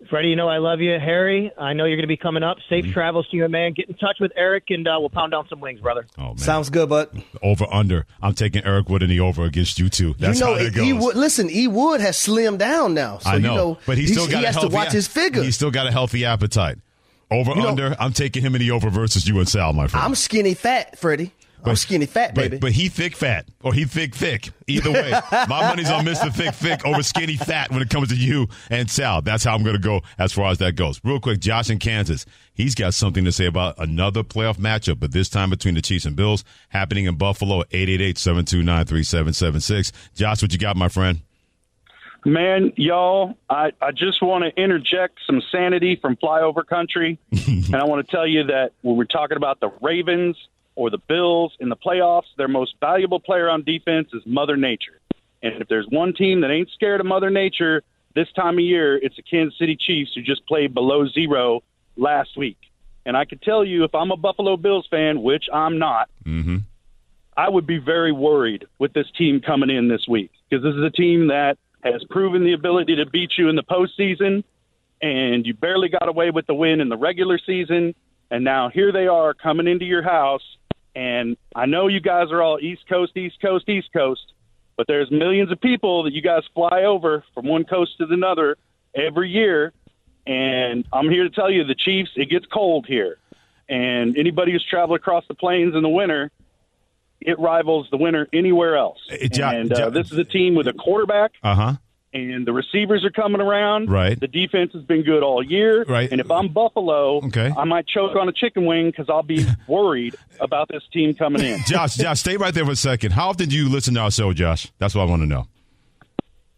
[0.10, 0.98] Freddie, you know I love you.
[1.00, 2.58] Harry, I know you're going to be coming up.
[2.70, 2.94] Safe mm-hmm.
[2.94, 3.74] travels to you, man.
[3.74, 6.06] Get in touch with Eric, and uh, we'll pound down some wings, brother.
[6.18, 7.24] Oh man, sounds good, bud.
[7.42, 8.06] Over under.
[8.22, 10.14] I'm taking Eric Wood in the over against you two.
[10.20, 10.86] That's you know, how it goes.
[10.86, 10.94] E.
[10.94, 11.68] Wood, listen, E.
[11.68, 14.46] Wood has slimmed down now, so I know, you know, but he's still got he
[14.46, 15.42] has to watch his figure.
[15.42, 16.78] He's still got a healthy appetite.
[17.30, 17.90] Over you under.
[17.90, 20.06] Know, I'm taking him in the over versus you and Sal, my friend.
[20.06, 21.34] I'm skinny fat, Freddie.
[21.68, 22.56] But, I'm skinny fat, baby.
[22.56, 24.52] But, but, he thick fat, or he thick thick.
[24.68, 25.12] Either way,
[25.50, 26.34] my money's on Mr.
[26.34, 29.22] Thick Thick over skinny fat when it comes to you and Sal.
[29.22, 31.02] That's how I'm going to go as far as that goes.
[31.04, 32.26] Real quick, Josh in Kansas.
[32.54, 36.06] He's got something to say about another playoff matchup, but this time between the Chiefs
[36.06, 39.92] and Bills, happening in Buffalo at 888-729-3776.
[40.16, 41.20] Josh, what you got, my friend?
[42.26, 47.20] Man, y'all, I, I just want to interject some sanity from flyover country.
[47.48, 50.38] and I want to tell you that when we're talking about the Ravens–
[50.78, 55.02] or the Bills in the playoffs, their most valuable player on defense is Mother Nature.
[55.42, 57.82] And if there's one team that ain't scared of Mother Nature
[58.14, 61.64] this time of year, it's the Kansas City Chiefs who just played below zero
[61.98, 62.60] last week.
[63.08, 66.58] And I can tell you, if I'm a Buffalo Bills fan, which I'm not, mm-hmm.
[67.36, 70.84] I would be very worried with this team coming in this week because this is
[70.84, 74.44] a team that has proven the ability to beat you in the postseason,
[75.02, 77.96] and you barely got away with the win in the regular season.
[78.30, 80.44] And now here they are coming into your house
[80.98, 84.34] and I know you guys are all East Coast, East Coast, East Coast,
[84.78, 88.58] but there's millions of people that you guys fly over from one coast to another
[88.96, 89.74] every year.
[90.26, 93.20] And I'm here to tell you the Chiefs, it gets cold here.
[93.70, 96.32] And anybody who's traveled across the plains in the winter,
[97.22, 99.00] it rivals the winter anywhere else.
[99.54, 101.74] and uh, this is a team with a quarterback uh huh
[102.14, 103.90] and the receivers are coming around.
[103.90, 104.20] Right.
[104.20, 105.84] The defense has been good all year.
[105.84, 106.10] Right.
[106.12, 107.52] And if I'm Buffalo, okay.
[107.56, 111.44] I might choke on a chicken wing because I'll be worried about this team coming
[111.44, 111.60] in.
[111.66, 113.12] Josh, Josh, stay right there for a second.
[113.12, 114.72] How often do you listen to our show, Josh?
[114.80, 115.48] That's what I want to know.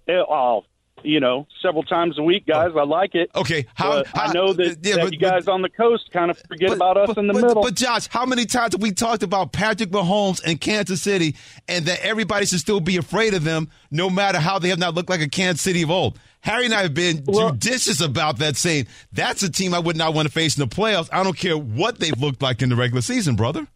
[0.08, 0.64] Eh, oh,
[1.04, 2.72] you know, several times a week, guys.
[2.74, 2.80] Oh.
[2.80, 3.30] I like it.
[3.36, 6.12] Okay, how, how I know that, yeah, that but, you guys but, on the coast
[6.12, 7.62] kind of forget but, about us in the middle.
[7.62, 11.36] But Josh, how many times have we talked about Patrick Mahomes and Kansas City,
[11.68, 14.94] and that everybody should still be afraid of them, no matter how they have not
[14.96, 16.20] looked like a Kansas City of old?
[16.42, 19.98] Harry and I have been well, judicious about that, saying that's a team I would
[19.98, 21.10] not want to face in the playoffs.
[21.12, 23.68] I don't care what they've looked like in the regular season, brother.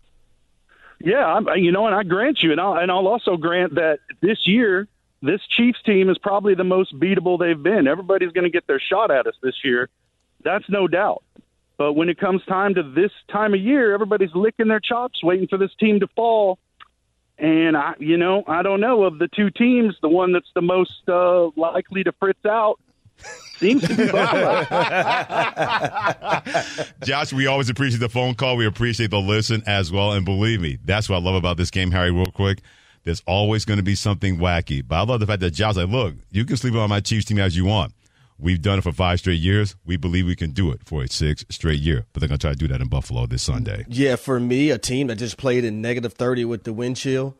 [1.02, 4.00] Yeah, I'm, you know, and I grant you, and I'll, and I'll also grant that
[4.22, 4.88] this year
[5.24, 7.88] this Chiefs team is probably the most beatable they've been.
[7.88, 9.90] Everybody's going to get their shot at us this year.
[10.44, 11.24] That's no doubt.
[11.78, 15.48] But when it comes time to this time of year, everybody's licking their chops, waiting
[15.48, 16.60] for this team to fall.
[17.38, 20.62] And I, you know, I don't know of the two teams, the one that's the
[20.62, 22.80] most uh, likely to fritz out
[23.58, 24.04] seems to be
[27.06, 28.58] Josh, we always appreciate the phone call.
[28.58, 30.12] We appreciate the listen as well.
[30.12, 32.12] And believe me, that's what I love about this game, Harry.
[32.12, 32.60] Real quick,
[33.04, 34.86] there's always going to be something wacky.
[34.86, 37.26] But I love the fact that Josh like, look, you can sleep on my Chiefs
[37.26, 37.94] team as you want.
[38.40, 39.76] We've done it for five straight years.
[39.86, 42.06] We believe we can do it for a six straight year.
[42.12, 43.86] But they're going to try to do that in Buffalo this Sunday.
[43.88, 47.36] Yeah, for me, a team that just played in negative 30 with the wind chill,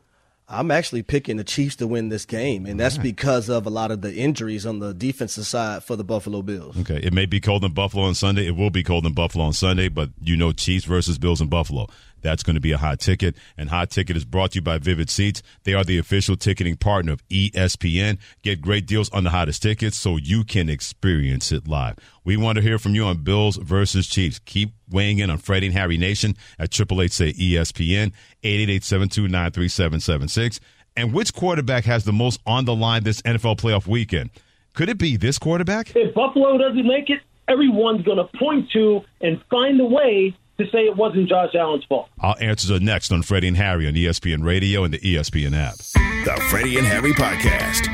[0.48, 3.02] I'm actually picking the Chiefs to win this game, and that's right.
[3.02, 6.78] because of a lot of the injuries on the defensive side for the Buffalo Bills.
[6.80, 8.46] Okay, it may be cold in Buffalo on Sunday.
[8.46, 11.48] It will be cold in Buffalo on Sunday, but you know Chiefs versus Bills in
[11.48, 11.88] Buffalo.
[12.24, 13.36] That's going to be a hot ticket.
[13.56, 15.42] And Hot Ticket is brought to you by Vivid Seats.
[15.64, 18.18] They are the official ticketing partner of ESPN.
[18.42, 21.96] Get great deals on the hottest tickets so you can experience it live.
[22.24, 24.40] We want to hear from you on Bills versus Chiefs.
[24.46, 30.60] Keep weighing in on Freddie and Harry Nation at Triple Eight say ESPN, 888-729-3776.
[30.96, 34.30] And which quarterback has the most on the line this NFL playoff weekend?
[34.72, 35.94] Could it be this quarterback?
[35.94, 40.64] If Buffalo doesn't make it, everyone's going to point to and find a way to
[40.70, 42.08] say it wasn't Josh Allen's fault.
[42.20, 45.76] Our answers are next on Freddie and Harry on ESPN Radio and the ESPN app.
[46.24, 47.90] The Freddie and Harry Podcast.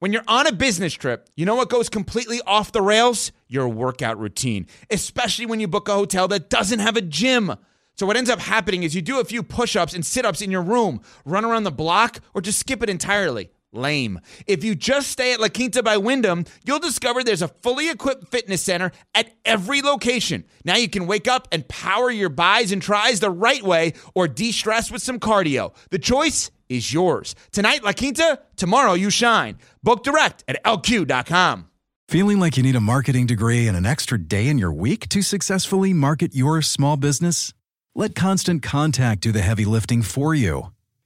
[0.00, 3.32] When you're on a business trip, you know what goes completely off the rails?
[3.48, 7.54] Your workout routine, especially when you book a hotel that doesn't have a gym.
[7.96, 10.40] So, what ends up happening is you do a few push ups and sit ups
[10.40, 13.50] in your room, run around the block, or just skip it entirely.
[13.72, 14.20] Lame.
[14.46, 18.28] If you just stay at La Quinta by Wyndham, you'll discover there's a fully equipped
[18.28, 20.44] fitness center at every location.
[20.64, 24.28] Now you can wake up and power your buys and tries the right way or
[24.28, 25.74] de stress with some cardio.
[25.90, 27.34] The choice is yours.
[27.52, 29.58] Tonight, La Quinta, tomorrow, you shine.
[29.82, 31.68] Book direct at lq.com.
[32.08, 35.20] Feeling like you need a marketing degree and an extra day in your week to
[35.20, 37.52] successfully market your small business?
[37.94, 40.72] Let Constant Contact do the heavy lifting for you.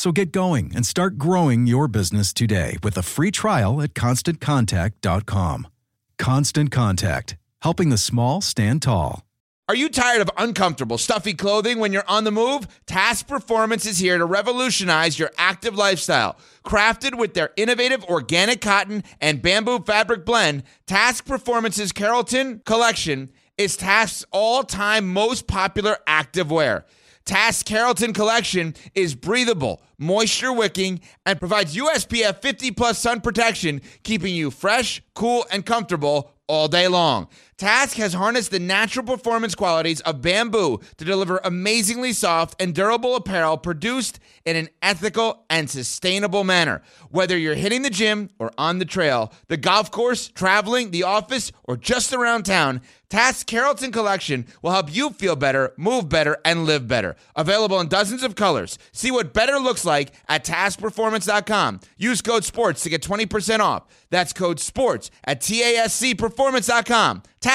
[0.00, 5.68] So get going and start growing your business today with a free trial at constantcontact.com.
[6.16, 9.26] Constant Contact, helping the small stand tall.
[9.68, 12.66] Are you tired of uncomfortable, stuffy clothing when you're on the move?
[12.86, 16.38] TASC Performance is here to revolutionize your active lifestyle.
[16.64, 23.76] Crafted with their innovative organic cotton and bamboo fabric blend, TASC Performance's Carrollton collection is
[23.76, 26.86] TASC's all time most popular active wear.
[27.24, 34.34] TASC Carrollton collection is breathable, moisture wicking, and provides USPF 50 plus sun protection, keeping
[34.34, 37.28] you fresh, cool, and comfortable all day long.
[37.60, 43.14] TASC has harnessed the natural performance qualities of bamboo to deliver amazingly soft and durable
[43.14, 46.80] apparel produced in an ethical and sustainable manner.
[47.10, 51.52] Whether you're hitting the gym or on the trail, the golf course, traveling, the office,
[51.64, 56.64] or just around town, TASC Carrollton Collection will help you feel better, move better, and
[56.64, 57.16] live better.
[57.34, 58.78] Available in dozens of colors.
[58.92, 61.80] See what better looks like at tascperformance.com.
[61.98, 63.82] Use code SPORTS to get 20% off.
[64.10, 67.22] That's code SPORTS at TASCperformance.com.
[67.40, 67.49] TASC,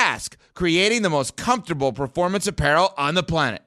[0.53, 3.61] creating the most comfortable performance apparel on the planet.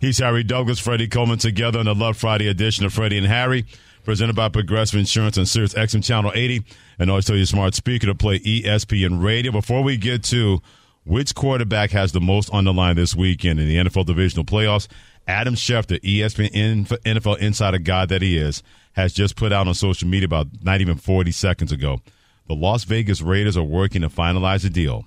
[0.00, 3.64] He's Harry Douglas, Freddie Coleman together on the Love Friday edition of Freddie and Harry,
[4.04, 6.62] presented by Progressive Insurance on Sirius XM Channel 80.
[6.98, 9.52] And always tell your smart speaker to play ESPN Radio.
[9.52, 10.60] Before we get to
[11.04, 14.88] which quarterback has the most on the line this weekend in the NFL divisional playoffs,
[15.26, 20.08] Adam Schefter, ESPN NFL insider guy that he is, has just put out on social
[20.08, 22.00] media about not even 40 seconds ago.
[22.48, 25.06] The Las Vegas Raiders are working to finalize a deal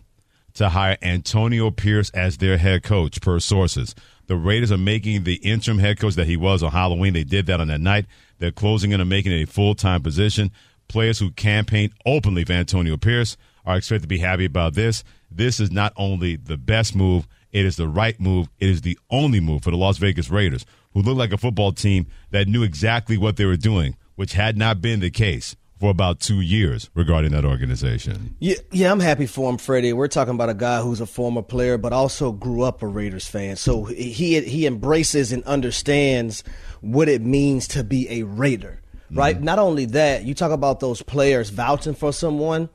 [0.56, 3.95] to hire Antonio Pierce as their head coach, per sources.
[4.28, 7.13] The Raiders are making the interim head coach that he was on Halloween.
[7.13, 8.08] They did that on that night.
[8.39, 10.52] They're closing in and making it a full time position.
[10.89, 15.06] Players who campaigned openly for Antonio Pierce are expected to be happy about this.
[15.32, 18.49] This is not only the best move, it is the right move.
[18.60, 21.71] It is the only move for the Las Vegas Raiders, who look like a football
[21.71, 25.89] team that knew exactly what they were doing, which had not been the case for
[25.89, 28.35] about two years regarding that organization.
[28.39, 29.93] Yeah, yeah, I'm happy for him, Freddie.
[29.93, 33.27] We're talking about a guy who's a former player, but also grew up a Raiders
[33.27, 33.55] fan.
[33.55, 36.43] So he he embraces and understands
[36.81, 39.35] what it means to be a Raider, right?
[39.35, 39.45] Mm-hmm.
[39.45, 42.69] Not only that, you talk about those players vouching for someone.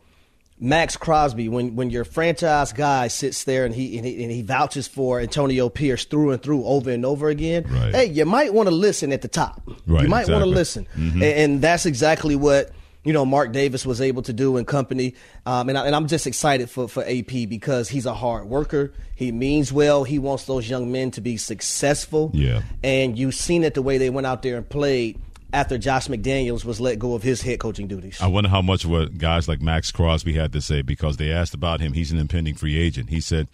[0.61, 4.41] Maxx Crosby, when when your franchise guy sits there and he and he, and he
[4.41, 7.95] vouches for Antonio Pierce through and through over and over again, right.
[7.95, 9.61] hey, you might want to listen at the top.
[9.87, 10.35] Right, you might exactly.
[10.35, 11.23] want to listen, mm-hmm.
[11.23, 12.71] and, and that's exactly what
[13.05, 15.15] you know Mark Davis was able to do in company,
[15.47, 18.93] um, and, I, and I'm just excited for for AP because he's a hard worker.
[19.15, 20.05] He means well.
[20.05, 22.31] He wants those young men to be successful.
[22.35, 25.21] Yeah, and you've seen it the way they went out there and played
[25.53, 28.21] after Josh McDaniels was let go of his head coaching duties.
[28.21, 31.55] I wonder how much what guys like Maxx Crosby had to say because they asked
[31.55, 31.93] about him.
[31.93, 33.11] He's an impending free agent.
[33.11, 33.47] He said,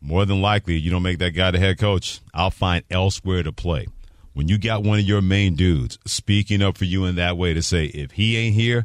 [0.00, 3.52] more than likely, you don't make that guy the head coach, I'll find elsewhere to
[3.52, 3.86] play.
[4.36, 7.54] When you got one of your main dudes speaking up for you in that way
[7.54, 8.84] to say, if he ain't here,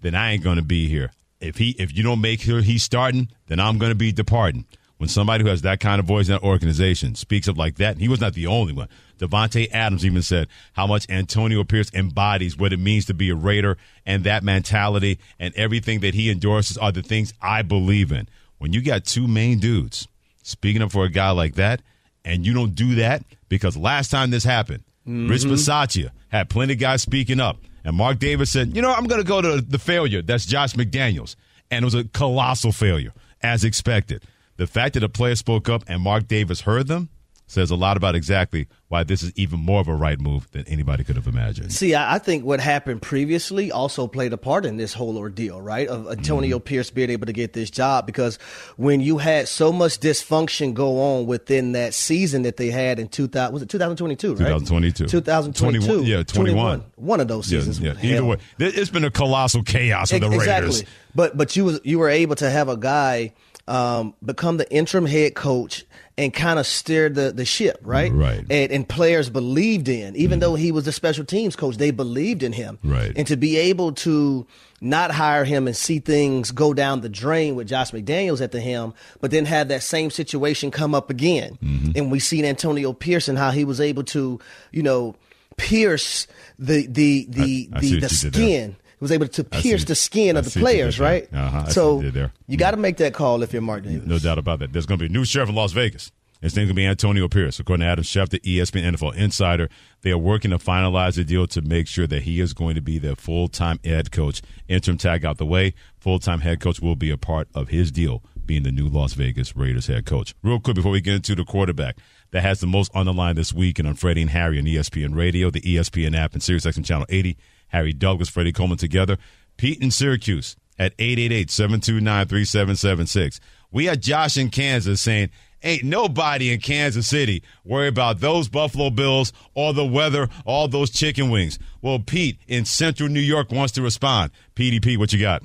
[0.00, 1.10] then I ain't going to be here.
[1.40, 4.64] If he, if you don't make sure he's starting, then I'm going to be departing.
[4.98, 7.98] When somebody who has that kind of voice in that organization speaks up like that,
[7.98, 8.86] he was not the only one.
[9.18, 13.34] Davante Adams even said how much Antonio Pierce embodies what it means to be a
[13.34, 18.28] Raider and that mentality and everything that he endorses are the things I believe in.
[18.58, 20.06] When you got two main dudes
[20.44, 21.82] speaking up for a guy like that,
[22.24, 25.28] and you don't do that because last time this happened, mm-hmm.
[25.28, 29.04] Rich Bisaccia had plenty of guys speaking up, and Mark Davis said, "You know, I'm
[29.04, 30.22] going to go to the failure.
[30.22, 31.36] That's Josh McDaniels,"
[31.70, 33.12] and it was a colossal failure,
[33.42, 34.24] as expected.
[34.56, 37.08] The fact that a player spoke up and Mark Davis heard them
[37.52, 40.66] says a lot about exactly why this is even more of a right move than
[40.66, 41.72] anybody could have imagined.
[41.72, 45.60] See, I, I think what happened previously also played a part in this whole ordeal,
[45.60, 45.86] right?
[45.88, 46.64] Of Antonio Mm-hmm.
[46.64, 48.36] Pierce being able to get this job because
[48.76, 53.08] when you had so much dysfunction go on within that season that they had in
[53.08, 54.38] 2000, was it 2022, right?
[54.38, 55.06] 2022.
[55.06, 55.86] 2022.
[55.86, 56.84] 21, yeah, 21.
[56.96, 57.80] One of those Yeah, seasons.
[57.80, 57.94] yeah.
[57.94, 58.10] Hell.
[58.12, 60.84] Either way, it's been a colossal chaos with the Ex- Raiders.
[61.14, 63.34] But but you was you were able to have a guy
[63.68, 65.84] um, become the interim head coach
[66.18, 68.12] and kind of steer the, the ship, right?
[68.12, 68.44] Right.
[68.50, 72.42] And, and players believed in, even though he was the special teams coach, they believed
[72.42, 72.78] in him.
[72.84, 73.12] Right.
[73.16, 74.46] And to be able to
[74.82, 78.60] not hire him and see things go down the drain with Josh McDaniels at the
[78.60, 81.56] helm, but then have that same situation come up again.
[81.62, 81.92] Mm-hmm.
[81.94, 84.38] And we seen Antonio Pearson how he was able to,
[84.70, 85.14] you know,
[85.56, 86.26] pierce
[86.58, 88.32] the the the I- the, the you did there.
[88.32, 88.76] skin.
[89.02, 91.28] Was able to pierce the skin I of the see what you players, right?
[91.34, 92.00] Uh-huh, so
[92.46, 94.06] you got to make that call if you're Mark Davis.
[94.06, 94.72] No doubt about that.
[94.72, 96.12] There's going to be a new sheriff in Las Vegas.
[96.40, 97.58] His name's going to be Antonio Pierce.
[97.58, 99.68] According to Adam Schefter, the ESPN NFL Insider,
[100.02, 102.80] they are working to finalize the deal to make sure that he is going to
[102.80, 104.40] be their full time head coach.
[104.68, 105.74] Interim tag out the way.
[105.98, 109.14] Full time head coach will be a part of his deal, being the new Las
[109.14, 110.34] Vegas Raiders head coach.
[110.44, 111.96] Real quick before we get into the quarterback
[112.30, 114.64] that has the most on the line this week and on Freddie and Harry on
[114.64, 117.36] ESPN Radio, the ESPN app, and SiriusXM Channel 80.
[117.72, 119.18] Harry Douglas, Freddie Coleman together.
[119.56, 123.40] Pete in Syracuse at 888-729-3776.
[123.70, 125.30] We had Josh in Kansas saying,
[125.62, 130.90] ain't nobody in Kansas City worry about those Buffalo Bills or the weather, all those
[130.90, 131.58] chicken wings.
[131.80, 134.30] Well, Pete in central New York wants to respond.
[134.54, 135.42] PDP, what you got?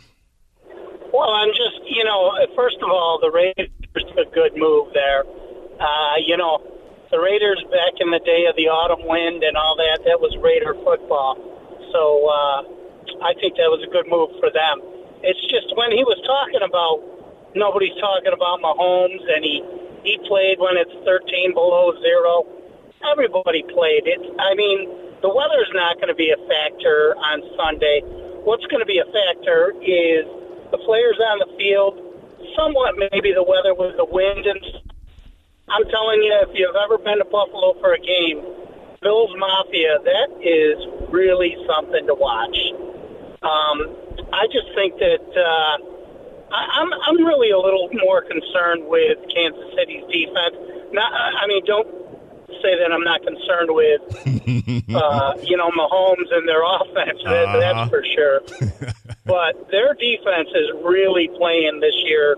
[1.13, 5.24] Well, I'm just, you know, first of all, the Raiders a good move there.
[5.80, 6.60] Uh, you know,
[7.12, 10.36] the Raiders back in the day of the autumn wind and all that, that was
[10.42, 11.38] Raider football.
[11.91, 12.60] So uh,
[13.23, 14.82] I think that was a good move for them.
[15.23, 17.02] It's just when he was talking about
[17.56, 19.63] nobody's talking about Mahomes and he
[20.04, 22.45] he played when it's 13 below zero.
[23.12, 24.21] Everybody played it.
[24.39, 24.88] I mean,
[25.21, 28.02] the weather's not going to be a factor on Sunday.
[28.45, 30.23] What's going to be a factor is
[30.71, 32.00] the players on the field.
[32.56, 34.62] Somewhat maybe the weather with the wind and.
[35.69, 38.39] I'm telling you, if you've ever been to Buffalo for a game,
[39.02, 42.58] Bills Mafia, that is really something to watch.
[43.41, 43.96] Um,
[44.34, 45.78] I just think that uh,
[46.52, 50.56] I, I'm I'm really a little more concerned with Kansas City's defense.
[50.91, 51.88] Not, I mean, don't
[52.62, 54.02] say that I'm not concerned with
[54.96, 57.20] uh, you know Mahomes and their offense.
[57.26, 57.60] Uh-huh.
[57.60, 58.41] That's for sure.
[59.26, 62.34] but their defense is really playing this year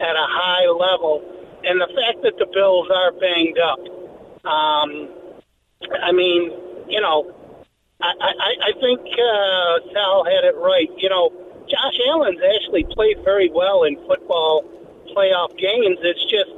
[0.00, 1.24] at a high level,
[1.64, 3.80] and the fact that the Bills are banged up.
[4.46, 5.08] Um,
[6.02, 6.52] I mean,
[6.88, 7.35] you know,
[8.00, 10.90] I, I, I think uh, Sal had it right.
[10.98, 11.32] You know,
[11.68, 14.64] Josh Allen's actually played very well in football
[15.16, 15.98] playoff games.
[16.02, 16.50] It's just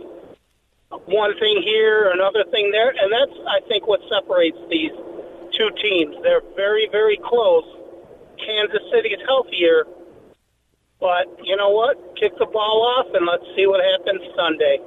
[1.07, 4.91] one thing here, another thing there, and that's I think what separates these
[5.57, 6.17] two teams.
[6.23, 7.65] They're very, very close.
[8.39, 9.85] Kansas City is healthier,
[11.01, 12.17] but you know what?
[12.17, 14.79] Kick the ball off and let's see what happens Sunday.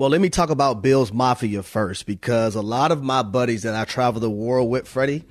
[0.00, 3.74] Well, let me talk about Bills Mafia first because a lot of my buddies that
[3.74, 5.26] I travel the world with, Freddie,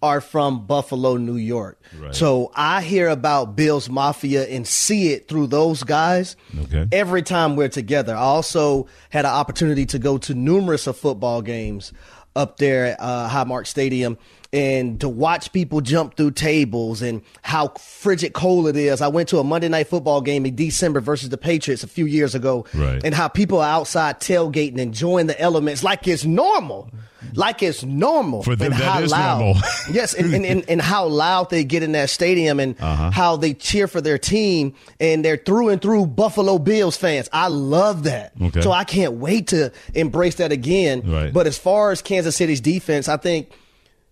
[0.00, 1.78] are from Buffalo, New York.
[2.12, 6.86] So I hear about Bills Mafia and see it through those guys Okay.
[6.92, 8.14] every time we're together.
[8.14, 11.92] I also had an opportunity to go to numerous of football games
[12.34, 14.16] up there at uh, Highmark Stadium
[14.52, 19.00] and to watch people jump through tables and how frigid cold it is.
[19.00, 22.06] I went to a Monday night football game in December versus the Patriots a few
[22.06, 23.00] years ago Right.
[23.04, 26.90] and how people are outside tailgating, enjoying the elements like it's normal.
[27.34, 28.44] Like it's normal.
[28.44, 29.38] For them, and that how is loud.
[29.40, 29.62] normal.
[29.90, 33.10] yes, and, and, and, and how loud they get in that stadium and Uh-huh.
[33.10, 37.28] how they cheer for their team and they're through and through Buffalo Bills fans.
[37.32, 38.32] I love that.
[38.40, 38.60] Okay.
[38.62, 41.02] So I can't wait to embrace that again.
[41.04, 41.32] Right.
[41.32, 43.50] But as far as Kansas City's defense, I think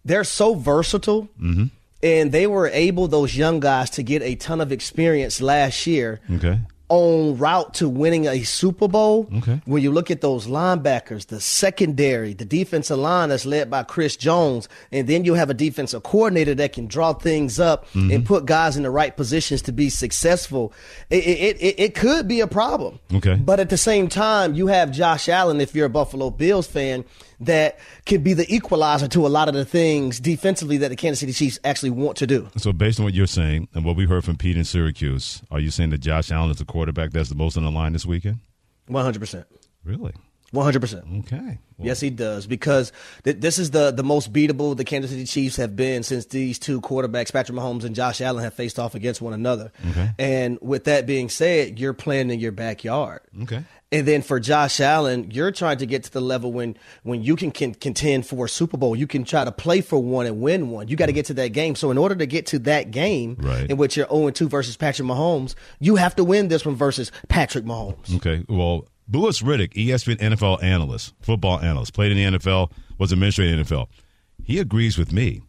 [0.04, 1.28] they're so versatile.
[1.40, 1.64] Mm-hmm.
[2.02, 6.20] And they were able, those young guys, to get a ton of experience last year
[6.30, 6.58] Okay.
[6.90, 9.26] on route to winning a Super Bowl.
[9.38, 9.62] Okay.
[9.64, 14.16] When you look at those linebackers, the secondary, the defensive line that's led by Chris
[14.16, 18.10] Jones, and then you have a defensive coordinator that can draw things up Mm-hmm.
[18.10, 20.74] and put guys in the right positions to be successful.
[21.08, 22.98] It, it, it, it could be a problem.
[23.14, 23.36] Okay.
[23.36, 27.04] But at the same time, you have Josh Allen, if you're a Buffalo Bills fan,
[27.40, 31.20] that could be the equalizer to a lot of the things defensively that the Kansas
[31.20, 32.48] City Chiefs actually want to do.
[32.56, 35.60] So, based on what you're saying and what we heard from Pete in Syracuse, are
[35.60, 38.06] you saying that Josh Allen is the quarterback that's the most on the line this
[38.06, 38.40] weekend?
[38.88, 39.44] 100%.
[39.84, 40.12] Really?
[40.54, 41.20] 100%.
[41.20, 41.58] Okay.
[41.78, 42.92] Yes, he does because
[43.24, 46.58] th- this is the the most beatable the Kansas City Chiefs have been since these
[46.58, 49.72] two quarterbacks, Patrick Mahomes and Josh Allen, have faced off against one another.
[49.90, 50.10] Okay.
[50.18, 53.22] And with that being said, you're playing in your backyard.
[53.42, 53.64] Okay.
[53.94, 57.36] And then for Josh Allen, you're trying to get to the level when when you
[57.36, 58.96] can, can contend for a Super Bowl.
[58.96, 60.88] You can try to play for one and win one.
[60.88, 61.76] You got to get to that game.
[61.76, 63.70] So in order to get to that game Right.
[63.70, 67.12] in which you're 0 2 versus Patrick Mahomes, you have to win this one versus
[67.28, 68.16] Patrick Mahomes.
[68.16, 68.44] Okay.
[68.48, 73.58] Well, Louis Riddick, ESPN NFL analyst, football analyst, played in the NFL, was administrator in
[73.58, 73.86] the NFL.
[74.42, 75.42] He agrees with me.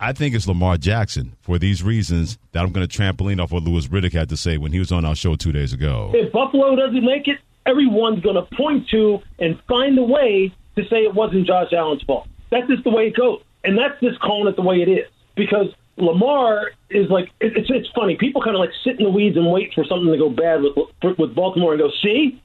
[0.00, 3.62] I think it's Lamar Jackson for these reasons that I'm going to trampoline off what
[3.62, 6.10] Louis Riddick had to say when he was on our show two days ago.
[6.14, 10.82] If Buffalo doesn't make it, everyone's going to point to and find a way to
[10.88, 12.28] say it wasn't Josh Allen's fault.
[12.50, 15.08] That's just the way it goes, and that's just calling it the way it is.
[15.34, 18.16] Because Lamar is like it's it's funny.
[18.16, 20.62] People kind of like sit in the weeds and wait for something to go bad
[20.62, 22.40] with with Baltimore and go, see,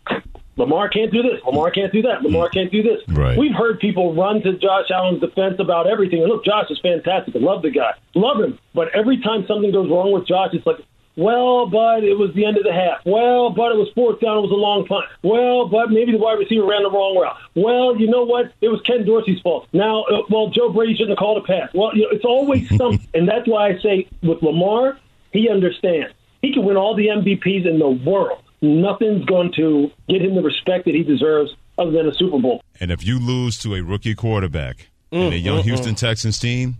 [0.57, 1.39] Lamar can't do this.
[1.45, 2.23] Lamar can't do that.
[2.23, 3.01] Lamar can't do this.
[3.07, 3.37] Right.
[3.37, 6.21] We've heard people run to Josh Allen's defense about everything.
[6.23, 7.35] And look, Josh is fantastic.
[7.35, 7.91] I love the guy.
[8.15, 8.57] Love him.
[8.73, 10.77] But every time something goes wrong with Josh, it's like,
[11.17, 13.03] well, but it was the end of the half.
[13.03, 14.37] Well, but it was fourth down.
[14.37, 15.05] It was a long punt.
[15.23, 17.35] Well, but maybe the wide receiver ran the wrong route.
[17.55, 18.53] Well, you know what?
[18.61, 19.67] It was Ken Dorsey's fault.
[19.73, 21.73] Now, uh, well, Joe Brady shouldn't have called a pass.
[21.73, 23.05] Well, you know, it's always something.
[23.15, 24.99] and that's why I say with Lamar,
[25.33, 26.13] he understands.
[26.43, 28.43] He can win all the MVPs in the world.
[28.61, 32.61] Nothing's going to get him the respect that he deserves other than a Super Bowl.
[32.79, 35.97] And if you lose to a rookie quarterback and a young mm, Houston mm.
[35.97, 36.77] Texans team,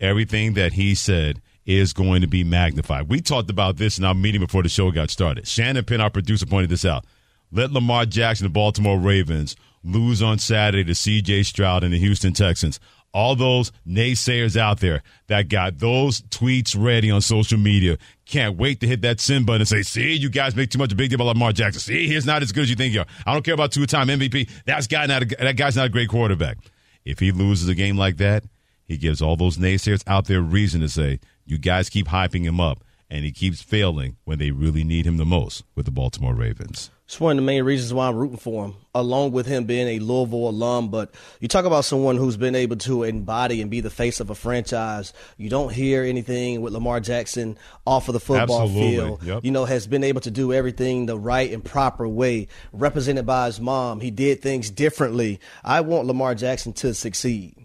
[0.00, 3.08] everything that he said is going to be magnified.
[3.08, 5.46] We talked about this in our meeting before the show got started.
[5.46, 7.04] Shannon Penn, our producer, pointed this out.
[7.50, 11.44] Let Lamar Jackson, the Baltimore Ravens, lose on Saturday to C.J.
[11.44, 12.80] Stroud and the Houston Texans.
[13.12, 17.96] All those naysayers out there that got those tweets ready on social media
[18.26, 20.92] can't wait to hit that send button and say, see, you guys make too much
[20.92, 21.80] a big deal about Lamar Jackson.
[21.80, 23.06] See, he's not as good as you think you are.
[23.24, 24.50] I don't care about two-time MVP.
[24.64, 26.58] That's guy not a, that guy's not a great quarterback.
[27.04, 28.44] If he loses a game like that,
[28.84, 32.60] he gives all those naysayers out there reason to say, you guys keep hyping him
[32.60, 36.34] up, and he keeps failing when they really need him the most with the Baltimore
[36.34, 36.90] Ravens.
[37.06, 39.88] It's one of the main reasons why I'm rooting for him, along with him being
[39.88, 40.88] a Louisville alum.
[40.88, 44.30] But you talk about someone who's been able to embody and be the face of
[44.30, 45.12] a franchise.
[45.36, 48.96] You don't hear anything with Lamar Jackson off of the football Absolutely.
[48.96, 49.22] field.
[49.22, 49.44] Yep.
[49.44, 53.46] You know, has been able to do everything the right and proper way, represented by
[53.46, 54.00] his mom.
[54.00, 55.40] He did things differently.
[55.62, 57.63] I want Lamar Jackson to succeed.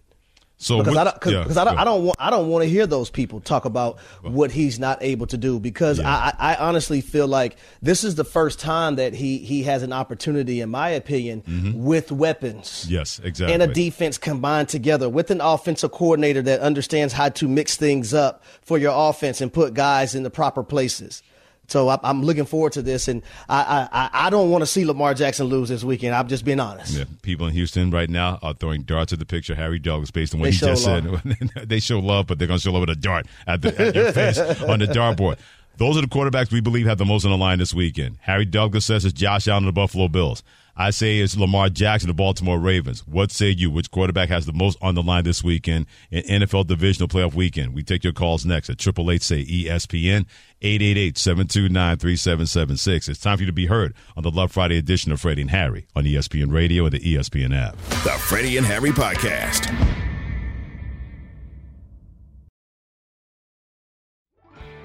[0.61, 1.77] So because what- I don't, cause, yeah, 'cause I don't.
[1.77, 5.01] I don't want, I don't want to hear those people talk about what he's not
[5.01, 5.57] able to do.
[5.57, 9.63] Because I, I I honestly feel like this is the first time that he he
[9.63, 11.81] has an opportunity, in my opinion, mm-hmm.
[11.81, 13.53] with weapons Yes, exactly.
[13.53, 18.13] and a defense combined together with an offensive coordinator that understands how to mix things
[18.13, 21.23] up for your offense and put guys in the proper places.
[21.69, 24.85] So I, I'm looking forward to this, and I I, I- don't want to see
[24.85, 26.13] Lamar Jackson lose this weekend.
[26.15, 26.95] I'm just being honest.
[26.97, 29.55] Yeah, people in Houston right now are throwing darts at the picture.
[29.55, 31.03] Harry Douglas, based on what They he just said,
[31.65, 33.95] they show love, but they're going to show love with a dart at, the, at
[33.95, 35.37] your face on the dartboard.
[35.77, 38.17] Those are the quarterbacks we believe have the most on the line this weekend.
[38.21, 40.43] Harry Douglas says it's Josh Allen of the Buffalo Bills.
[40.75, 43.05] I say it's Lamar Jackson, the Baltimore Ravens.
[43.05, 43.69] What say you?
[43.69, 47.73] Which quarterback has the most on the line this weekend in NFL divisional playoff weekend?
[47.73, 50.25] We take your calls next at Triple Eight Say ESPN
[50.61, 53.09] 888-729-3776.
[53.09, 55.51] It's time for you to be heard on the Love Friday edition of Freddie and
[55.51, 57.77] Harry on ESPN Radio and the ESPN app.
[58.03, 59.73] The Freddie and Harry Podcast.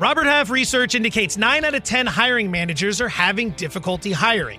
[0.00, 4.58] Robert Half research indicates 9 out of 10 hiring managers are having difficulty hiring.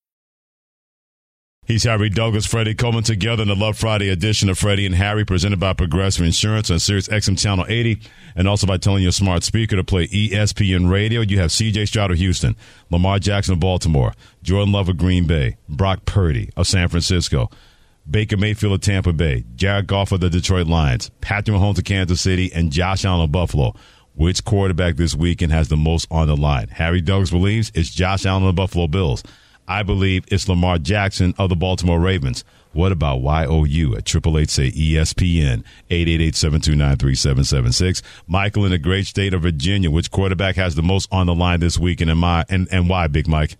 [1.71, 5.23] He's Harry Douglas, Freddie Coleman together in the Love Friday edition of Freddie and Harry,
[5.23, 7.97] presented by Progressive Insurance on Sirius XM Channel 80,
[8.35, 11.21] and also by telling your smart speaker to play ESPN Radio.
[11.21, 12.57] You have CJ Stroud of Houston,
[12.89, 14.11] Lamar Jackson of Baltimore,
[14.43, 17.49] Jordan Love of Green Bay, Brock Purdy of San Francisco,
[18.09, 22.19] Baker Mayfield of Tampa Bay, Jared Goff of the Detroit Lions, Patrick Mahomes of Kansas
[22.19, 23.75] City, and Josh Allen of Buffalo.
[24.13, 26.67] Which quarterback this weekend has the most on the line?
[26.67, 29.23] Harry Douglas believes it's Josh Allen of the Buffalo Bills.
[29.71, 32.43] I believe it's Lamar Jackson of the Baltimore Ravens.
[32.73, 38.01] What about YOU at Triple Eight say ESPN 888-729-3776.
[38.27, 41.61] Michael in the great state of Virginia, which quarterback has the most on the line
[41.61, 43.55] this weekend and my and, and why, Big Mike?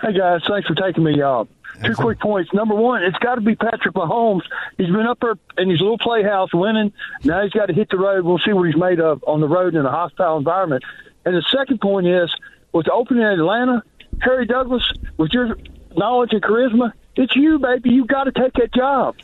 [0.00, 1.48] Hey guys, thanks for taking me off.
[1.84, 2.50] Two quick points.
[2.54, 4.40] Number one, it's got to be Patrick Mahomes.
[4.78, 6.94] He's been up there in his little playhouse winning.
[7.24, 8.24] Now he's got to hit the road.
[8.24, 10.82] We'll see what he's made of on the road in a hostile environment.
[11.26, 12.34] And the second point is,
[12.72, 13.82] with the opening in Atlanta,
[14.20, 14.82] Harry Douglas,
[15.16, 15.56] with your
[15.96, 17.90] knowledge and charisma, it's you, baby.
[17.90, 19.16] You got to take that job.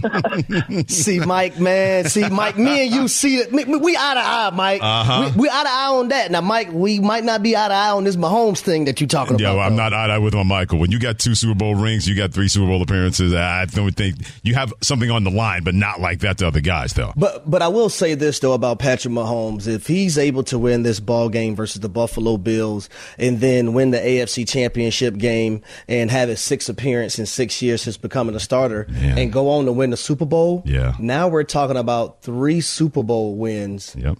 [0.88, 2.04] see, Mike, man.
[2.06, 3.52] See, Mike, me and you see it.
[3.52, 4.82] We out of eye, Mike.
[4.82, 5.32] Uh-huh.
[5.34, 6.30] We, we eye to eye on that.
[6.30, 9.08] Now, Mike, we might not be out of eye on this Mahomes thing that you're
[9.08, 9.56] talking Yeah, about.
[9.58, 10.78] well, I'm not out of eye with my Michael.
[10.78, 13.34] When you got two Super Bowl rings, you got three Super Bowl appearances.
[13.34, 16.60] I don't think you have something on the line, but not like that to other
[16.60, 17.12] guys, though.
[17.16, 20.82] But but I will say this though about Patrick Mahomes: if he's able to win
[20.82, 22.88] this ball game versus the Buffalo Bills,
[23.18, 27.82] and then win the AFC Championship game, and have his sixth appearance in six years
[27.82, 30.94] since becoming a starter, and go on to win the Super Bowl, Yeah.
[30.98, 33.94] now we're talking about three Super Bowl wins.
[33.98, 34.18] Yep.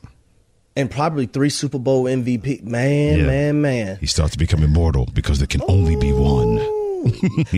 [0.79, 2.63] And probably three Super Bowl MVP.
[2.63, 3.27] Man, Yeah.
[3.27, 3.97] man, man.
[4.01, 6.59] He starts to become immortal because there can only be one.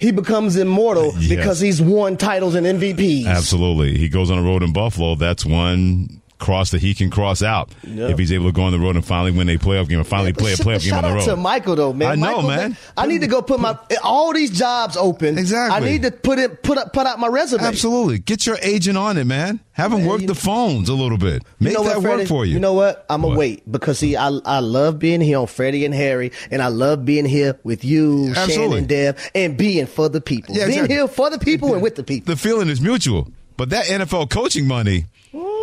[0.00, 1.28] He becomes immortal Yes.
[1.28, 3.26] because he's won titles and MVPs.
[3.26, 3.96] absolutely.
[3.98, 5.14] He goes on a road in Buffalo.
[5.14, 8.08] That's one cross that he can cross out Yeah.
[8.08, 10.06] if he's able to go on the road and finally win a playoff game and
[10.06, 11.24] finally play a playoff game on Shout the out road.
[11.26, 12.08] to Michael though, man.
[12.10, 12.76] I know, Michael, man.
[12.96, 15.38] I need to go put my all these jobs open.
[15.38, 15.76] Exactly.
[15.76, 17.62] I need to put it put up put out my resume.
[17.62, 18.18] Absolutely.
[18.18, 19.60] Get your agent on it, man.
[19.72, 21.42] Have him work the phones a little bit.
[21.60, 22.54] Make You know that what, work for you.
[22.54, 23.06] You know what?
[23.08, 26.60] I'm gonna wait because see, I I love being here on Freddie and Harry, and
[26.60, 28.54] I love being here with you, Absolutely.
[28.82, 30.54] Shannon, Dev, and being for the people.
[30.54, 30.94] Yeah, being exactly.
[30.96, 32.32] here for the people and with the people.
[32.34, 33.28] the feeling is mutual.
[33.56, 35.06] But that NFL coaching money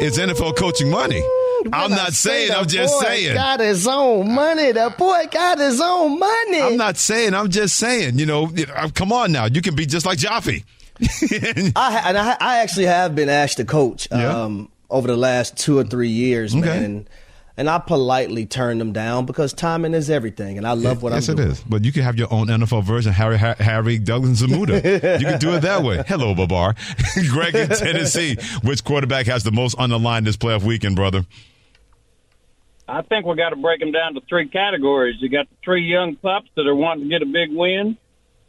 [0.02, 1.24] is NFL coaching money.
[1.74, 3.34] I'm not saying, I'm just saying.
[3.34, 4.72] Got his own money.
[4.72, 6.62] The boy got his own money.
[6.62, 9.45] I'm not saying, I'm just saying, you know, uh, come on now.
[9.45, 10.64] You can be just like Jaffe.
[11.02, 14.43] I and I, I actually have been asked to coach Yeah.
[14.43, 16.66] um, over the last two or three years, Okay.
[16.66, 16.84] man.
[16.84, 17.10] And,
[17.58, 21.28] and I politely turned them down because timing is everything, and I love what yes,
[21.28, 21.47] I'm doing.
[21.49, 21.70] Yes, it is.
[21.70, 25.20] But you can have your own NFL version, Harry, Ha- Harry Douglas Zamuda.
[25.20, 26.03] you can do it that way.
[26.08, 26.76] Hello, Babar.
[27.30, 28.38] Greg in Tennessee.
[28.64, 31.26] Which quarterback has the most on the line this playoff weekend, brother?
[32.88, 35.16] I think we got to break them down to three categories.
[35.20, 37.97] You got the three young pups that are wanting to get a big win.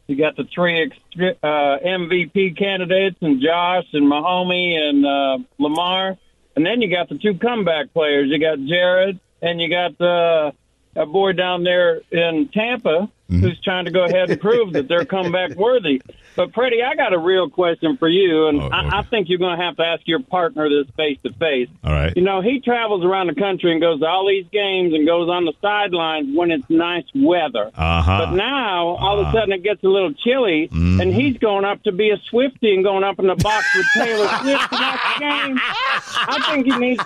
[0.07, 6.17] You got the three ex- uh, MVP candidates, and Josh and Mahomie and uh, Lamar,
[6.59, 8.29] and then you got the two comeback players.
[8.29, 10.51] You got Jared, and you got the
[10.93, 13.39] a boy down there in Tampa mm-hmm.
[13.39, 16.01] who's trying to go ahead and prove that they're comeback worthy.
[16.39, 19.59] But Freddie, I got a real question for you, and I, I think you're going
[19.59, 21.67] to have to ask your partner this face to face.
[21.83, 22.13] All right.
[22.15, 25.27] You know, he travels around the country and goes to all these games and goes
[25.29, 27.69] on the sidelines when it's nice weather.
[27.75, 28.25] Uh-huh.
[28.25, 31.01] But now, all of a sudden, it gets a little chilly, Mm-hmm.
[31.01, 33.85] and he's going up to be a Swifty and going up in the box with
[33.95, 35.59] Taylor Swift the game.
[35.61, 37.03] I think he needs.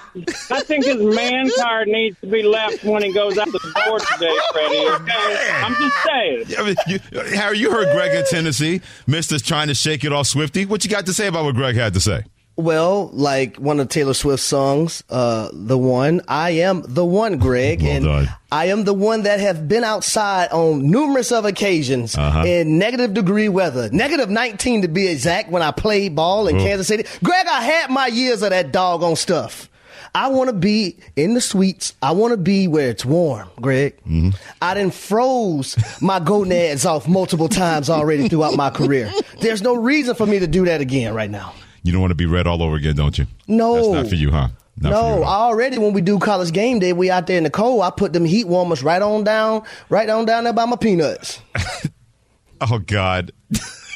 [0.52, 3.82] I think his man card needs to be left when he goes out to the
[3.86, 4.88] door today, Freddie.
[4.90, 5.52] Okay?
[5.64, 6.46] I'm just saying.
[6.60, 8.82] I mean, you, Harry, you heard Greg in Tennessee.
[9.24, 10.66] Mister's trying to shake it off Swifty.
[10.66, 12.24] What you got to say about what Greg had to say?
[12.58, 17.82] Well, like one of Taylor Swift's songs, uh, the one, I am the one, Greg,
[17.86, 18.30] and done.
[18.52, 22.44] I am the one that have been outside on numerous of occasions Uh-huh.
[22.46, 26.60] in negative degree weather, negative 19 to be exact, when I played ball in Ooh.
[26.60, 27.06] Kansas City.
[27.24, 29.70] Greg, I had my years of that doggone stuff.
[30.16, 31.94] I want to be in the suites.
[32.02, 33.98] I want to be where it's warm, Greg.
[34.02, 34.30] Mm-hmm.
[34.62, 39.12] I done froze my gonads off multiple times already throughout my career.
[39.42, 41.54] There's no reason for me to do that again right now.
[41.82, 43.26] You don't want to be red all over again, don't you?
[43.48, 43.76] No.
[43.76, 44.50] That's not for you, huh?
[44.78, 45.24] Not no, you.
[45.24, 47.82] I already when we do college game day, we out there in the cold.
[47.84, 51.40] I put them heat warmers right on down, right on down there by my peanuts,
[52.62, 53.32] Oh, God.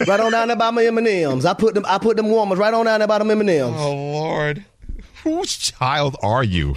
[0.08, 1.46] right on down there by my M and M's.
[1.46, 3.50] I put them, I put them warmers right on down there by them M and
[3.50, 3.76] M's.
[3.80, 4.66] Oh, Lord.
[5.28, 6.70] Whose child are you?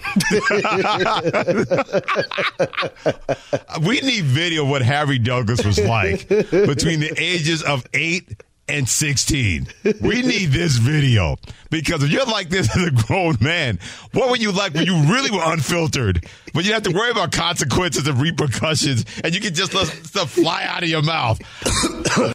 [3.81, 8.89] we need video of what Harry Douglas was like between the ages of eight and
[8.89, 9.69] 16.
[10.01, 11.37] We need this video
[11.71, 13.79] because if you're like this as a grown man,
[14.15, 16.27] what were you like when you really were unfiltered?
[16.53, 20.33] When you have to worry about consequences and repercussions and you can just let stuff
[20.33, 21.39] fly out of your mouth.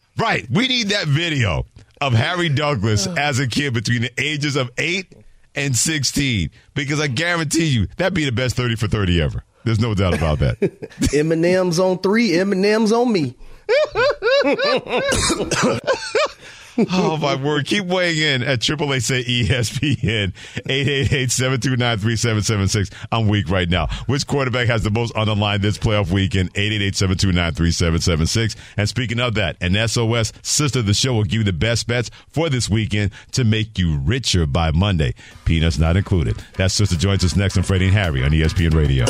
[0.17, 0.49] right.
[0.49, 1.65] We need that video
[1.99, 5.24] of Harry Douglas as a kid between the ages of 8
[5.55, 9.43] and 16 because I guarantee you that'd be the best 30 for 30 ever.
[9.63, 10.59] There's no doubt about that.
[10.59, 13.35] Eminem's on three, Eminem's on me.
[16.77, 17.65] oh my word!
[17.65, 20.33] Keep weighing in at Triple A say ESPN
[20.65, 22.91] 888-729-3776.
[23.11, 23.87] I'm weak right now.
[24.07, 26.53] Which quarterback has the most on the line this playoff weekend?
[26.53, 28.55] 888-729-3776.
[28.77, 31.87] And speaking of that, an SOS sister of the show will give you the best
[31.87, 35.13] bets for this weekend to make you richer by Monday.
[35.45, 36.37] Peanuts not included.
[36.57, 39.05] That sister joins us next on Freddie and Harry on ESPN Radio.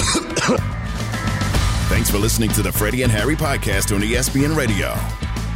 [1.87, 4.95] Thanks for listening to the Freddie and Harry podcast on ESPN Radio.